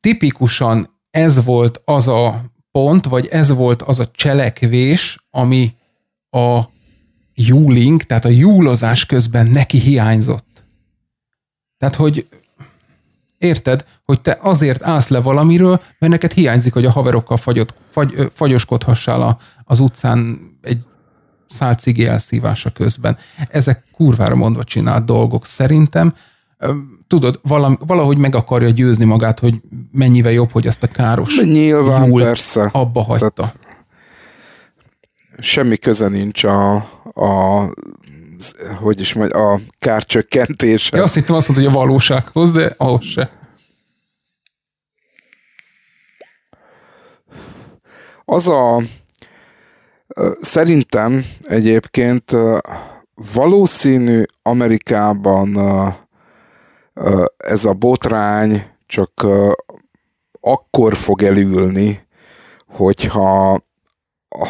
[0.00, 5.74] tipikusan ez volt az a pont, vagy ez volt az a cselekvés, ami
[6.30, 6.62] a
[7.34, 10.64] júling, tehát a júlozás közben neki hiányzott.
[11.78, 12.28] Tehát, hogy
[13.38, 18.30] érted, hogy te azért állsz le valamiről, mert neked hiányzik, hogy a haverokkal fagyot, fagy,
[18.32, 20.52] fagyoskodhassál a, az utcán
[21.48, 23.16] egy szál cigi elszívása közben.
[23.48, 26.14] Ezek kurvára mondva csinált dolgok szerintem.
[27.06, 27.40] Tudod,
[27.78, 29.60] valahogy meg akarja győzni magát, hogy
[29.92, 32.68] mennyivel jobb, hogy ezt a káros Nyilván, persze.
[32.72, 33.30] abba hagyta.
[33.30, 33.56] Tehát
[35.38, 36.74] semmi köze nincs a,
[37.14, 37.68] a
[38.80, 40.96] hogy is majd a kárcsökkentése.
[40.96, 43.30] Ja, azt hittem azt mondta, hogy a valósághoz, de ahhoz se.
[48.24, 48.82] Az a
[50.40, 52.36] szerintem egyébként
[53.34, 55.58] valószínű Amerikában
[57.36, 59.26] ez a botrány csak
[60.40, 62.06] akkor fog elülni,
[62.66, 63.60] hogyha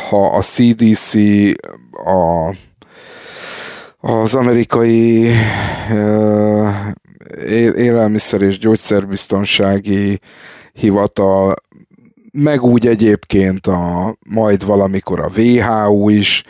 [0.08, 1.14] ha a CDC,
[2.04, 2.54] a,
[4.00, 5.28] az amerikai
[7.76, 10.20] élelmiszer és gyógyszerbiztonsági
[10.72, 11.54] hivatal,
[12.36, 16.42] meg úgy egyébként a, majd valamikor a WHO is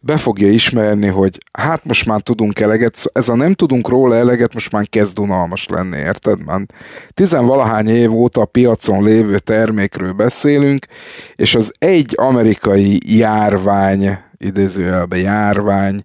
[0.00, 4.54] be fogja ismerni, hogy hát most már tudunk eleget, ez a nem tudunk róla eleget,
[4.54, 6.44] most már kezd unalmas lenni, érted?
[6.44, 6.60] Már
[7.08, 10.86] tizenvalahány év óta a piacon lévő termékről beszélünk,
[11.34, 16.02] és az egy amerikai járvány, idézőjelben járvány,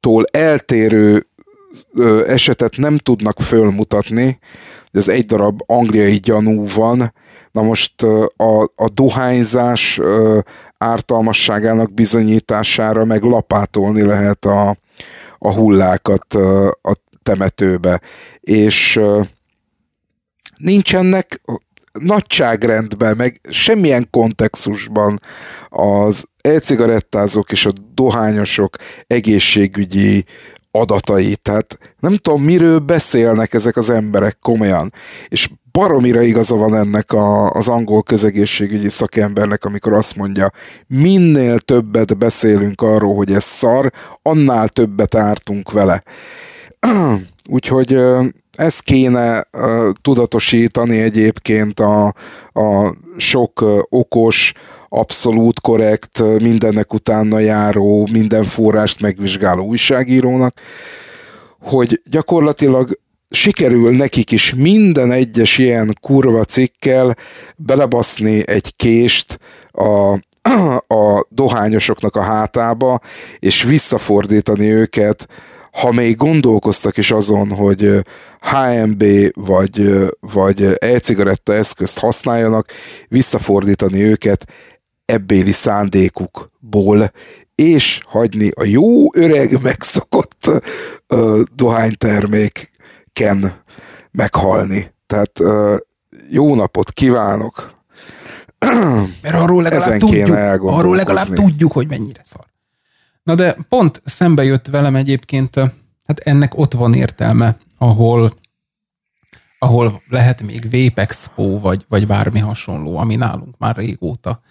[0.00, 1.26] tól eltérő
[2.26, 4.38] esetet nem tudnak fölmutatni,
[4.92, 7.14] hogy az egy darab angliai gyanú van,
[7.52, 8.02] na most
[8.36, 10.00] a, a dohányzás
[10.78, 14.76] ártalmasságának bizonyítására meg lapátolni lehet a,
[15.38, 16.34] a hullákat
[16.82, 18.00] a temetőbe.
[18.40, 19.00] És
[20.56, 21.40] nincsenek
[21.92, 25.20] nagyságrendben, meg semmilyen kontextusban
[25.68, 28.76] az e-cigarettázók és a dohányosok
[29.06, 30.24] egészségügyi
[30.72, 31.36] adatai.
[31.36, 34.92] Tehát nem tudom, miről beszélnek ezek az emberek komolyan.
[35.28, 40.50] És baromira igaza van ennek a, az angol közegészségügyi szakembernek, amikor azt mondja,
[40.86, 43.92] minél többet beszélünk arról, hogy ez szar,
[44.22, 46.02] annál többet ártunk vele.
[47.48, 47.98] Úgyhogy
[48.56, 49.46] ezt kéne
[50.02, 52.06] tudatosítani egyébként a,
[52.52, 54.52] a sok okos,
[54.94, 60.60] abszolút korrekt, mindennek utána járó, minden forrást megvizsgáló újságírónak,
[61.60, 67.16] hogy gyakorlatilag sikerül nekik is minden egyes ilyen kurva cikkel
[67.56, 69.38] belebaszni egy kést
[69.70, 70.12] a,
[70.94, 73.00] a dohányosoknak a hátába,
[73.38, 75.28] és visszafordítani őket,
[75.72, 78.04] ha még gondolkoztak is azon, hogy
[78.40, 82.66] HMB vagy, vagy e-cigaretta eszközt használjanak,
[83.08, 84.46] visszafordítani őket
[85.04, 87.12] ebbéli szándékukból,
[87.54, 90.50] és hagyni a jó öreg megszokott
[91.08, 93.62] uh, dohányterméken
[94.10, 94.94] meghalni.
[95.06, 95.76] Tehát uh,
[96.28, 97.80] jó napot kívánok!
[99.22, 100.28] Mert arról legalább, Ezen tudjuk,
[100.62, 102.44] arról legalább tudjuk, hogy mennyire szar.
[103.22, 105.56] Na de pont szembe jött velem egyébként,
[106.04, 108.40] hát ennek ott van értelme, ahol
[109.58, 114.42] ahol lehet még Vapexpo, vagy, vagy bármi hasonló, ami nálunk már régóta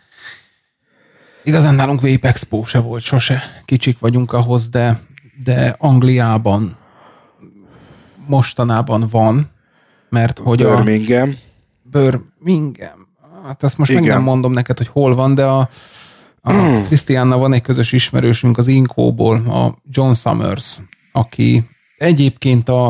[1.44, 3.62] Igazán nálunk Vape Expo se volt sose.
[3.66, 5.00] Kicsik vagyunk ahhoz, de,
[5.44, 6.78] de Angliában
[8.28, 9.50] mostanában van,
[10.10, 11.30] mert hogy Birmingham.
[11.30, 11.90] a...
[11.92, 13.08] Birmingham.
[13.46, 14.04] Hát ezt most Igen.
[14.04, 15.70] meg nem mondom neked, hogy hol van, de a,
[16.42, 16.54] a
[16.88, 20.80] Krisztiánna van egy közös ismerősünk az Inkóból, a John Summers,
[21.12, 21.64] aki
[21.98, 22.86] egyébként a,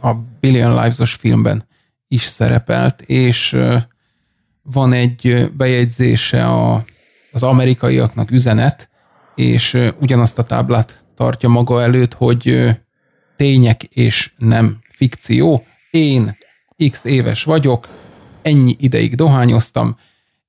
[0.00, 1.66] a Billion Lives-os filmben
[2.08, 3.56] is szerepelt, és
[4.62, 6.84] van egy bejegyzése a
[7.34, 8.88] az amerikaiaknak üzenet,
[9.34, 12.70] és ugyanazt a táblát tartja maga előtt, hogy
[13.36, 15.62] tények és nem fikció.
[15.90, 16.36] Én
[16.90, 17.88] x éves vagyok,
[18.42, 19.96] ennyi ideig dohányoztam,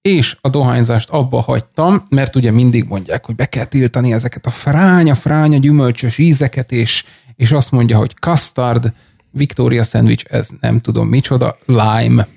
[0.02, 4.50] és a dohányzást abba hagytam, mert ugye mindig mondják, hogy be kell tiltani ezeket a
[4.50, 7.06] fránya, fránya gyümölcsös ízeket, és,
[7.36, 8.94] és azt mondja, hogy custard,
[9.32, 12.28] Victoria sandwich, ez nem tudom micsoda, lime.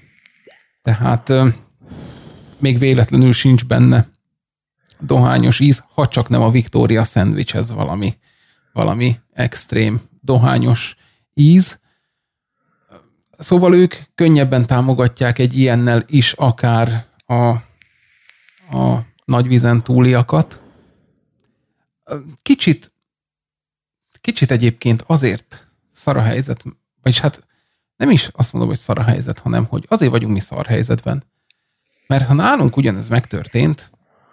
[0.83, 1.33] Tehát
[2.59, 4.07] még véletlenül sincs benne
[5.01, 8.19] dohányos íz, ha csak nem a Victoria szendvics, ez valami,
[8.73, 10.97] valami extrém dohányos
[11.35, 11.79] íz.
[13.39, 17.49] Szóval ők könnyebben támogatják egy ilyennel is akár a,
[18.79, 20.61] a nagyvizen túliakat.
[22.43, 22.93] Kicsit,
[24.21, 26.65] kicsit egyébként azért szar a helyzet,
[27.03, 27.47] vagyis hát
[27.97, 31.25] nem is azt mondom, hogy szar a helyzet, hanem hogy azért vagyunk mi szar helyzetben.
[32.07, 33.91] Mert ha nálunk ugyanez megtörtént,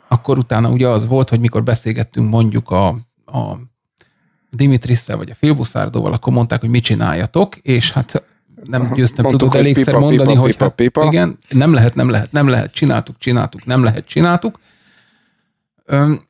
[0.08, 2.88] akkor utána ugye az volt, hogy mikor beszélgettünk mondjuk a,
[3.26, 3.58] a
[4.49, 8.24] Dimitrisszel vagy a Filbuszárdóval, akkor mondták, hogy mit csináljatok, és hát
[8.64, 11.06] nem győztem Mondtuk, tudod elégszer pipa, mondani, pipa, hogy pipa, hát, pipa.
[11.06, 14.60] igen, nem lehet, nem lehet, nem lehet, csináltuk, csináltuk, nem lehet, csináltuk.
[15.86, 16.22] Öm,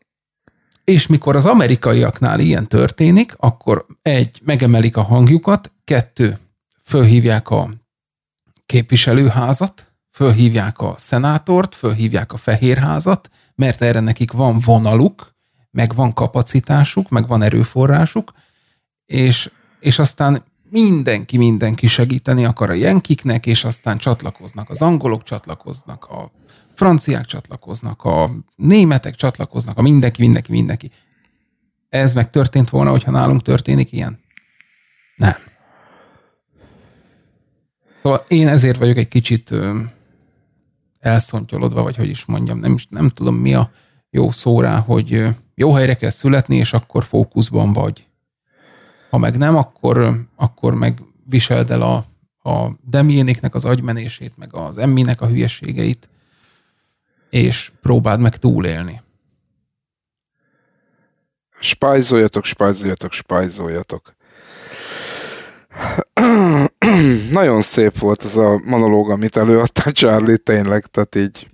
[0.83, 6.37] és mikor az amerikaiaknál ilyen történik, akkor egy, megemelik a hangjukat, kettő,
[6.83, 7.69] fölhívják a
[8.65, 15.35] képviselőházat, fölhívják a szenátort, fölhívják a fehérházat, mert erre nekik van vonaluk,
[15.71, 18.33] meg van kapacitásuk, meg van erőforrásuk,
[19.05, 26.05] és, és aztán mindenki, mindenki segíteni akar a jenkiknek, és aztán csatlakoznak az angolok, csatlakoznak
[26.05, 26.31] a
[26.73, 30.91] franciák, csatlakoznak a németek, csatlakoznak a mindenki, mindenki, mindenki.
[31.89, 34.19] Ez meg történt volna, hogyha nálunk történik ilyen?
[35.15, 35.35] Nem.
[38.01, 39.53] Szóval én ezért vagyok egy kicsit
[41.05, 43.71] elszontyolodva, vagy hogy is mondjam, nem, is, nem tudom mi a
[44.09, 48.07] jó szó rá, hogy jó helyre kell születni, és akkor fókuszban vagy.
[49.09, 52.05] Ha meg nem, akkor, akkor meg viseld el a,
[52.49, 56.09] a Demiénéknek az agymenését, meg az Emminek a hülyeségeit,
[57.29, 59.01] és próbáld meg túlélni.
[61.59, 64.15] Spájzoljatok, spájzoljatok, spájzoljatok.
[67.31, 71.49] Nagyon szép volt ez a monológ, amit előadtál, Charlie, tényleg, tehát így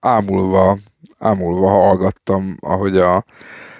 [0.00, 0.78] ámulva,
[1.18, 3.24] ámulva hallgattam, ahogy a,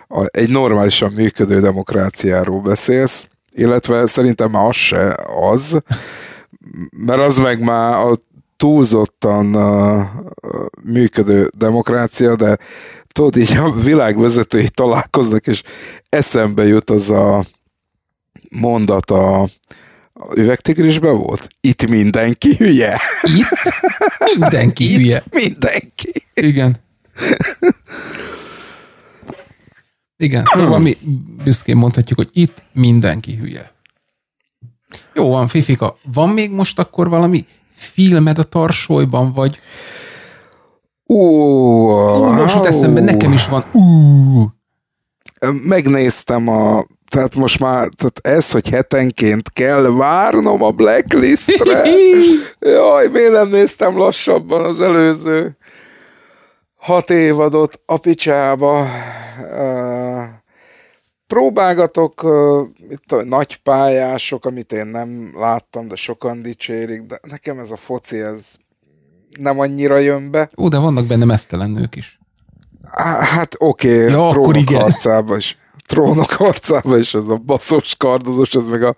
[0.09, 5.78] a, egy normálisan működő demokráciáról beszélsz, illetve szerintem már az se az,
[6.90, 8.18] mert az meg már a
[8.57, 10.02] túlzottan uh,
[10.82, 12.59] működő demokrácia, de
[13.12, 15.62] tudod, így a világvezetői találkoznak, és
[16.09, 17.44] eszembe jut az a
[18.50, 19.46] mondat a,
[20.21, 21.49] a üvegtigrisben volt?
[21.61, 23.01] Itt mindenki hülye.
[23.23, 23.49] Itt
[24.39, 25.23] mindenki Itt hülye.
[25.31, 26.12] mindenki.
[26.35, 26.77] Igen.
[30.17, 30.97] Igen, szóval mi
[31.45, 33.73] büszkén mondhatjuk, hogy itt mindenki hülye.
[35.15, 39.61] Jó van, Fifika, van még most akkor valami filmed a tarsolyban, vagy
[41.09, 44.47] Ó, ú, most jut eszembe, nekem is van, ú,
[45.62, 46.85] megnéztem a
[47.15, 51.83] tehát most már, tehát ez, hogy hetenként kell várnom a blacklistre.
[52.61, 55.57] Jaj, miért nem néztem lassabban az előző
[56.77, 58.87] hat évadot a picsába.
[61.27, 62.27] Próbálgatok
[62.91, 67.77] itt a nagy pályások, amit én nem láttam, de sokan dicsérik, de nekem ez a
[67.77, 68.55] foci, ez
[69.39, 70.51] nem annyira jön be.
[70.59, 72.19] Ó, de vannak benne mesztelen nők is.
[73.21, 75.59] Hát oké, okay, Ja, trónok harcában is.
[75.87, 78.95] Trónok harcában is, ez a baszós kardozós, ez meg a,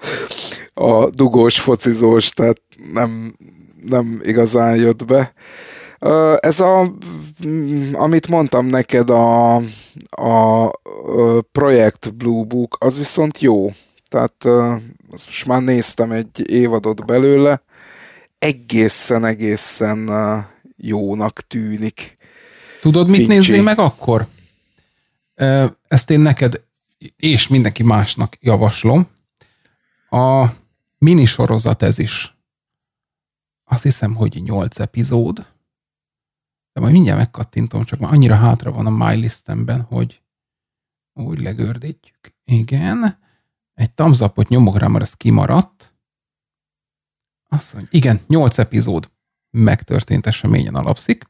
[0.75, 2.63] a dugós focizós, tehát
[2.93, 3.37] nem,
[3.81, 5.33] nem igazán jött be.
[6.41, 6.93] Ez a,
[7.47, 9.57] mm, amit mondtam neked, a,
[10.11, 10.71] a
[11.53, 13.71] projekt Blue Book, az viszont jó.
[14.09, 14.45] Tehát
[15.11, 17.63] azt most már néztem egy évadot belőle,
[18.39, 20.37] egészen, egészen ö,
[20.77, 22.17] jónak tűnik.
[22.81, 23.33] Tudod, mit Fincsi.
[23.33, 24.27] nézzél meg akkor?
[25.89, 26.61] Ezt én neked
[27.17, 29.09] és mindenki másnak javaslom.
[30.11, 30.47] A
[30.99, 32.37] minisorozat ez is.
[33.65, 35.55] Azt hiszem, hogy 8 epizód.
[36.73, 40.23] De majd mindjárt megkattintom, csak már annyira hátra van a my listemben, hogy
[41.13, 42.33] úgy legördítjük.
[42.45, 43.19] Igen.
[43.75, 45.95] Egy thumbs-upot nyomok rá, mert ez kimaradt.
[47.49, 49.11] Azt mondja, igen, 8 epizód
[49.51, 51.25] megtörtént eseményen alapszik.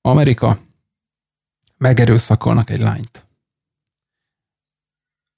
[0.00, 0.60] Amerika
[1.76, 3.27] megerőszakolnak egy lányt.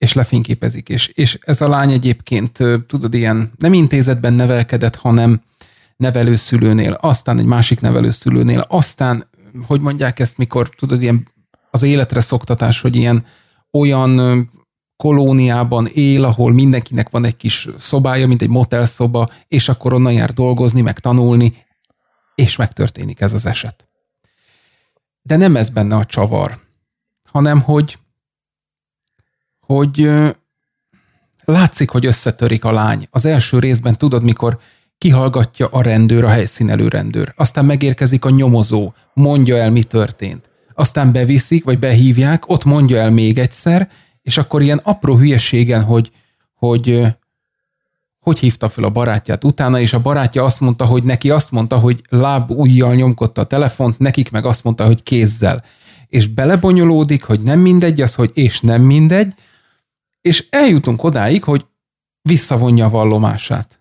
[0.00, 5.42] És lefényképezik, és, és ez a lány egyébként, tudod, ilyen nem intézetben nevelkedett, hanem
[5.96, 9.28] nevelőszülőnél, aztán egy másik nevelőszülőnél, aztán,
[9.66, 11.28] hogy mondják ezt, mikor, tudod, ilyen
[11.70, 13.24] az életre szoktatás, hogy ilyen
[13.70, 14.50] olyan
[14.96, 20.32] kolóniában él, ahol mindenkinek van egy kis szobája, mint egy motelszoba, és akkor onnan jár
[20.32, 21.54] dolgozni, meg tanulni,
[22.34, 23.88] és megtörténik ez az eset.
[25.22, 26.58] De nem ez benne a csavar,
[27.24, 27.98] hanem hogy,
[29.74, 30.10] hogy
[31.44, 33.08] látszik, hogy összetörik a lány.
[33.10, 34.58] Az első részben tudod, mikor
[34.98, 37.32] kihallgatja a rendőr, a helyszínelő rendőr.
[37.36, 40.50] Aztán megérkezik a nyomozó, mondja el, mi történt.
[40.74, 43.88] Aztán beviszik, vagy behívják, ott mondja el még egyszer,
[44.22, 46.10] és akkor ilyen apró hülyeségen, hogy,
[46.54, 47.02] hogy
[48.20, 51.78] hogy hívta fel a barátját utána, és a barátja azt mondta, hogy neki azt mondta,
[51.78, 55.64] hogy láb ujjal nyomkodta a telefont, nekik meg azt mondta, hogy kézzel.
[56.08, 59.34] És belebonyolódik, hogy nem mindegy az, hogy és nem mindegy,
[60.20, 61.66] és eljutunk odáig, hogy
[62.22, 63.80] visszavonja a vallomását.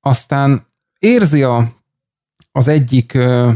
[0.00, 0.66] Aztán
[0.98, 1.72] érzi a,
[2.52, 3.50] az egyik ö,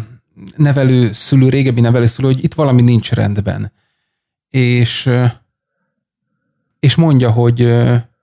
[0.56, 3.72] nevelőszülő, régebbi nevelőszülő, hogy itt valami nincs rendben.
[4.48, 5.10] És,
[6.80, 7.74] és mondja, hogy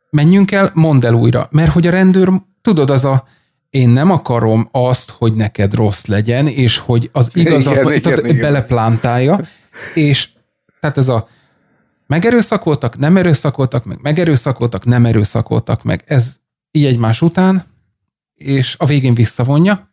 [0.09, 1.47] menjünk el, mondd el újra.
[1.51, 2.29] Mert hogy a rendőr,
[2.61, 3.27] tudod, az a
[3.69, 8.25] én nem akarom azt, hogy neked rossz legyen, és hogy az igazat Igen, igen, igen,
[8.25, 8.41] igen.
[8.41, 9.39] beleplántálja,
[9.93, 10.29] és
[10.79, 11.27] tehát ez a
[12.11, 16.03] megerőszakoltak, nem erőszakoltak meg, megerőszakoltak, nem erőszakoltak meg.
[16.05, 16.35] Ez
[16.71, 17.65] így egymás után,
[18.35, 19.89] és a végén visszavonja,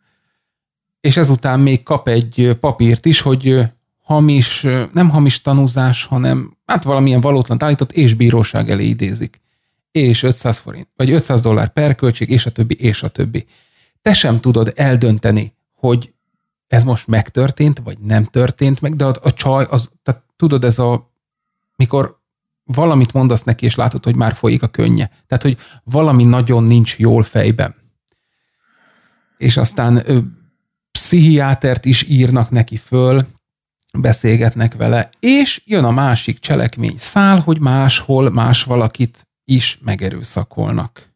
[1.01, 3.59] és ezután még kap egy papírt is, hogy
[4.03, 9.41] hamis, nem hamis tanúzás, hanem hát valamilyen valótlan állított, és bíróság elé idézik.
[9.91, 13.45] És 500 forint, vagy 500 dollár per költség, és a többi, és a többi.
[14.01, 16.13] Te sem tudod eldönteni, hogy
[16.67, 20.79] ez most megtörtént, vagy nem történt meg, de a, a csaj, az, tehát tudod, ez
[20.79, 21.08] a,
[21.79, 22.19] mikor
[22.63, 25.07] valamit mondasz neki, és látod, hogy már folyik a könnye.
[25.27, 27.75] Tehát, hogy valami nagyon nincs jól fejben.
[29.37, 30.19] És aztán ö,
[30.91, 33.27] pszichiátert is írnak neki föl,
[33.93, 41.13] beszélgetnek vele, és jön a másik cselekmény szál, hogy máshol más valakit is megerőszakolnak.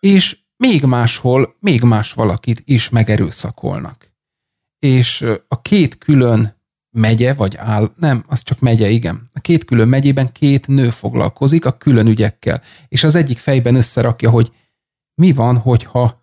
[0.00, 4.12] És még máshol, még más valakit is megerőszakolnak.
[4.78, 6.59] És a két külön
[6.90, 9.28] megye, vagy áll, nem, az csak megye, igen.
[9.32, 14.30] A két külön megyében két nő foglalkozik a külön ügyekkel, és az egyik fejben összerakja,
[14.30, 14.52] hogy
[15.14, 16.22] mi van, hogyha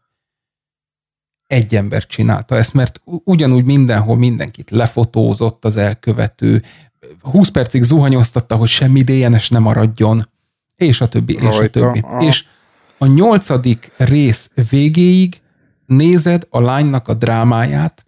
[1.48, 6.64] egy ember csinálta ezt, mert ugyanúgy mindenhol mindenkit lefotózott az elkövető,
[7.22, 10.30] 20 percig zuhanyoztatta, hogy semmi DNS nem maradjon,
[10.76, 11.50] és a többi, Rajta.
[11.50, 12.00] és a többi.
[12.00, 12.24] Aha.
[12.24, 12.46] És
[12.98, 15.42] a nyolcadik rész végéig
[15.86, 18.06] nézed a lánynak a drámáját,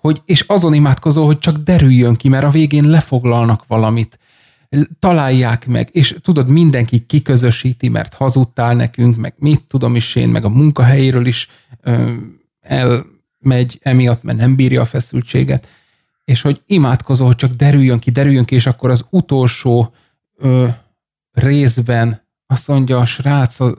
[0.00, 4.18] hogy, és azon imádkozol, hogy csak derüljön ki, mert a végén lefoglalnak valamit,
[4.98, 10.44] találják meg, és tudod, mindenki kiközösíti, mert hazudtál nekünk, meg mit tudom is én, meg
[10.44, 11.48] a munkahelyéről is
[11.80, 12.12] ö,
[12.60, 15.68] elmegy emiatt, mert nem bírja a feszültséget,
[16.24, 19.94] és hogy imádkozol, hogy csak derüljön ki, derüljön ki, és akkor az utolsó
[20.36, 20.66] ö,
[21.32, 23.74] részben azt mondja a srác, a,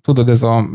[0.00, 0.68] tudod, ez a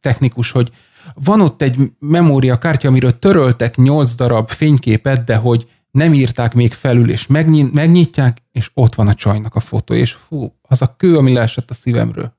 [0.00, 0.70] technikus, hogy
[1.14, 7.10] van ott egy memóriakártya, amiről töröltek nyolc darab fényképet, de hogy nem írták még felül,
[7.10, 7.26] és
[7.72, 11.70] megnyitják, és ott van a csajnak a fotó, és fú, az a kő, ami leesett
[11.70, 12.36] a szívemről,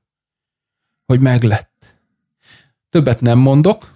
[1.06, 1.96] hogy meglett.
[2.90, 3.92] Többet nem mondok,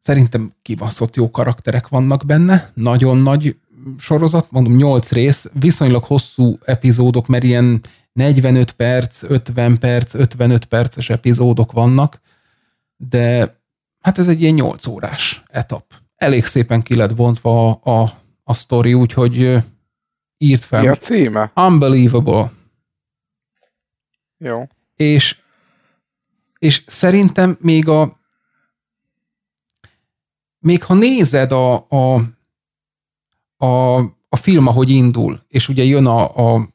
[0.00, 3.56] szerintem kibaszott jó karakterek vannak benne, nagyon nagy
[3.98, 7.80] sorozat, mondom 8 rész, viszonylag hosszú epizódok, mert ilyen
[8.12, 12.20] 45 perc, 50 perc, 55 perces epizódok vannak,
[12.96, 13.56] de
[14.04, 15.94] hát ez egy ilyen 8 órás etap.
[16.16, 19.56] Elég szépen ki lett bontva a, a, a sztori, úgyhogy
[20.38, 20.80] írt fel.
[20.80, 21.52] Mi a címe?
[21.54, 22.52] Unbelievable.
[24.38, 24.62] Jó.
[24.94, 25.40] És,
[26.58, 28.22] és szerintem még a
[30.58, 32.22] még ha nézed a, a,
[33.56, 33.96] a,
[34.28, 36.68] a film, ahogy indul, és ugye jön a, a,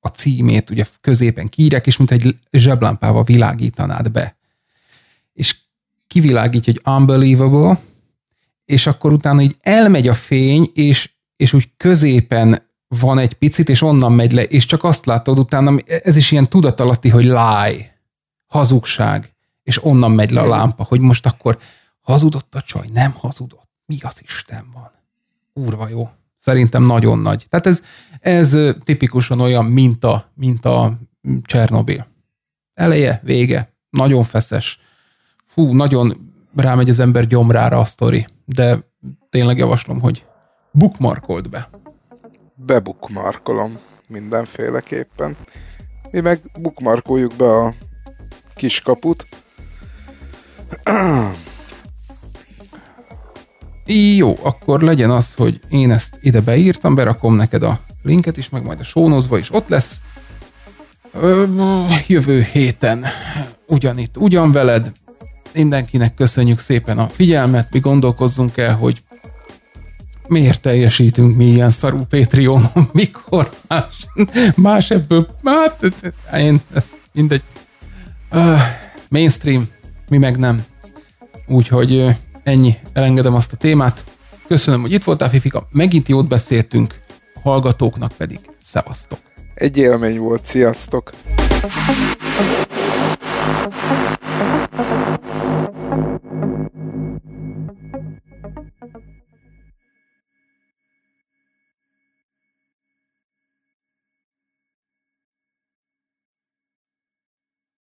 [0.00, 4.36] a címét, ugye középen kírják, és mint egy zseblámpával világítanád be.
[6.14, 7.80] És kivilágítja, hogy unbelievable,
[8.64, 13.82] és akkor utána így elmegy a fény, és, és úgy középen van egy picit, és
[13.82, 18.00] onnan megy le, és csak azt látod utána, ez is ilyen tudatalatti, hogy lie,
[18.46, 21.58] hazugság, és onnan megy le a lámpa, hogy most akkor
[22.00, 24.90] hazudott a csaj, nem hazudott, mi az Isten van.
[25.52, 26.10] Úrva jó.
[26.38, 27.46] Szerintem nagyon nagy.
[27.48, 27.82] Tehát ez,
[28.20, 30.98] ez tipikusan olyan, mint a, mint a
[31.42, 32.06] Csernobil.
[32.74, 34.78] Eleje, vége, nagyon feszes,
[35.54, 38.78] fú, nagyon rámegy az ember gyomrára a sztori, de
[39.30, 40.24] tényleg javaslom, hogy
[40.70, 41.70] bookmarkold be.
[42.54, 43.72] Bebukmarkolom
[44.08, 45.36] mindenféleképpen.
[46.10, 47.74] Mi meg bookmarkoljuk be a
[48.54, 49.26] kiskaput.
[54.16, 58.62] Jó, akkor legyen az, hogy én ezt ide beírtam, berakom neked a linket is, meg
[58.62, 60.00] majd a sónozva is ott lesz.
[61.12, 61.44] Ö,
[62.06, 63.06] jövő héten
[63.66, 64.92] ugyanitt, ugyan veled,
[65.54, 69.02] mindenkinek köszönjük szépen a figyelmet, mi gondolkozzunk el, hogy
[70.28, 74.06] miért teljesítünk mi ilyen szarú Patreonon, mikor más,
[74.54, 75.78] más ebből, hát
[76.34, 77.42] én, ez mindegy.
[78.32, 78.58] Uh,
[79.08, 79.68] mainstream,
[80.08, 80.64] mi meg nem.
[81.46, 84.04] Úgyhogy ennyi, elengedem azt a témát.
[84.46, 85.68] Köszönöm, hogy itt voltál, Fifika.
[85.70, 86.94] Megint jót beszéltünk,
[87.34, 89.18] a hallgatóknak pedig szevasztok.
[89.54, 91.10] Egy élmény volt, sziasztok!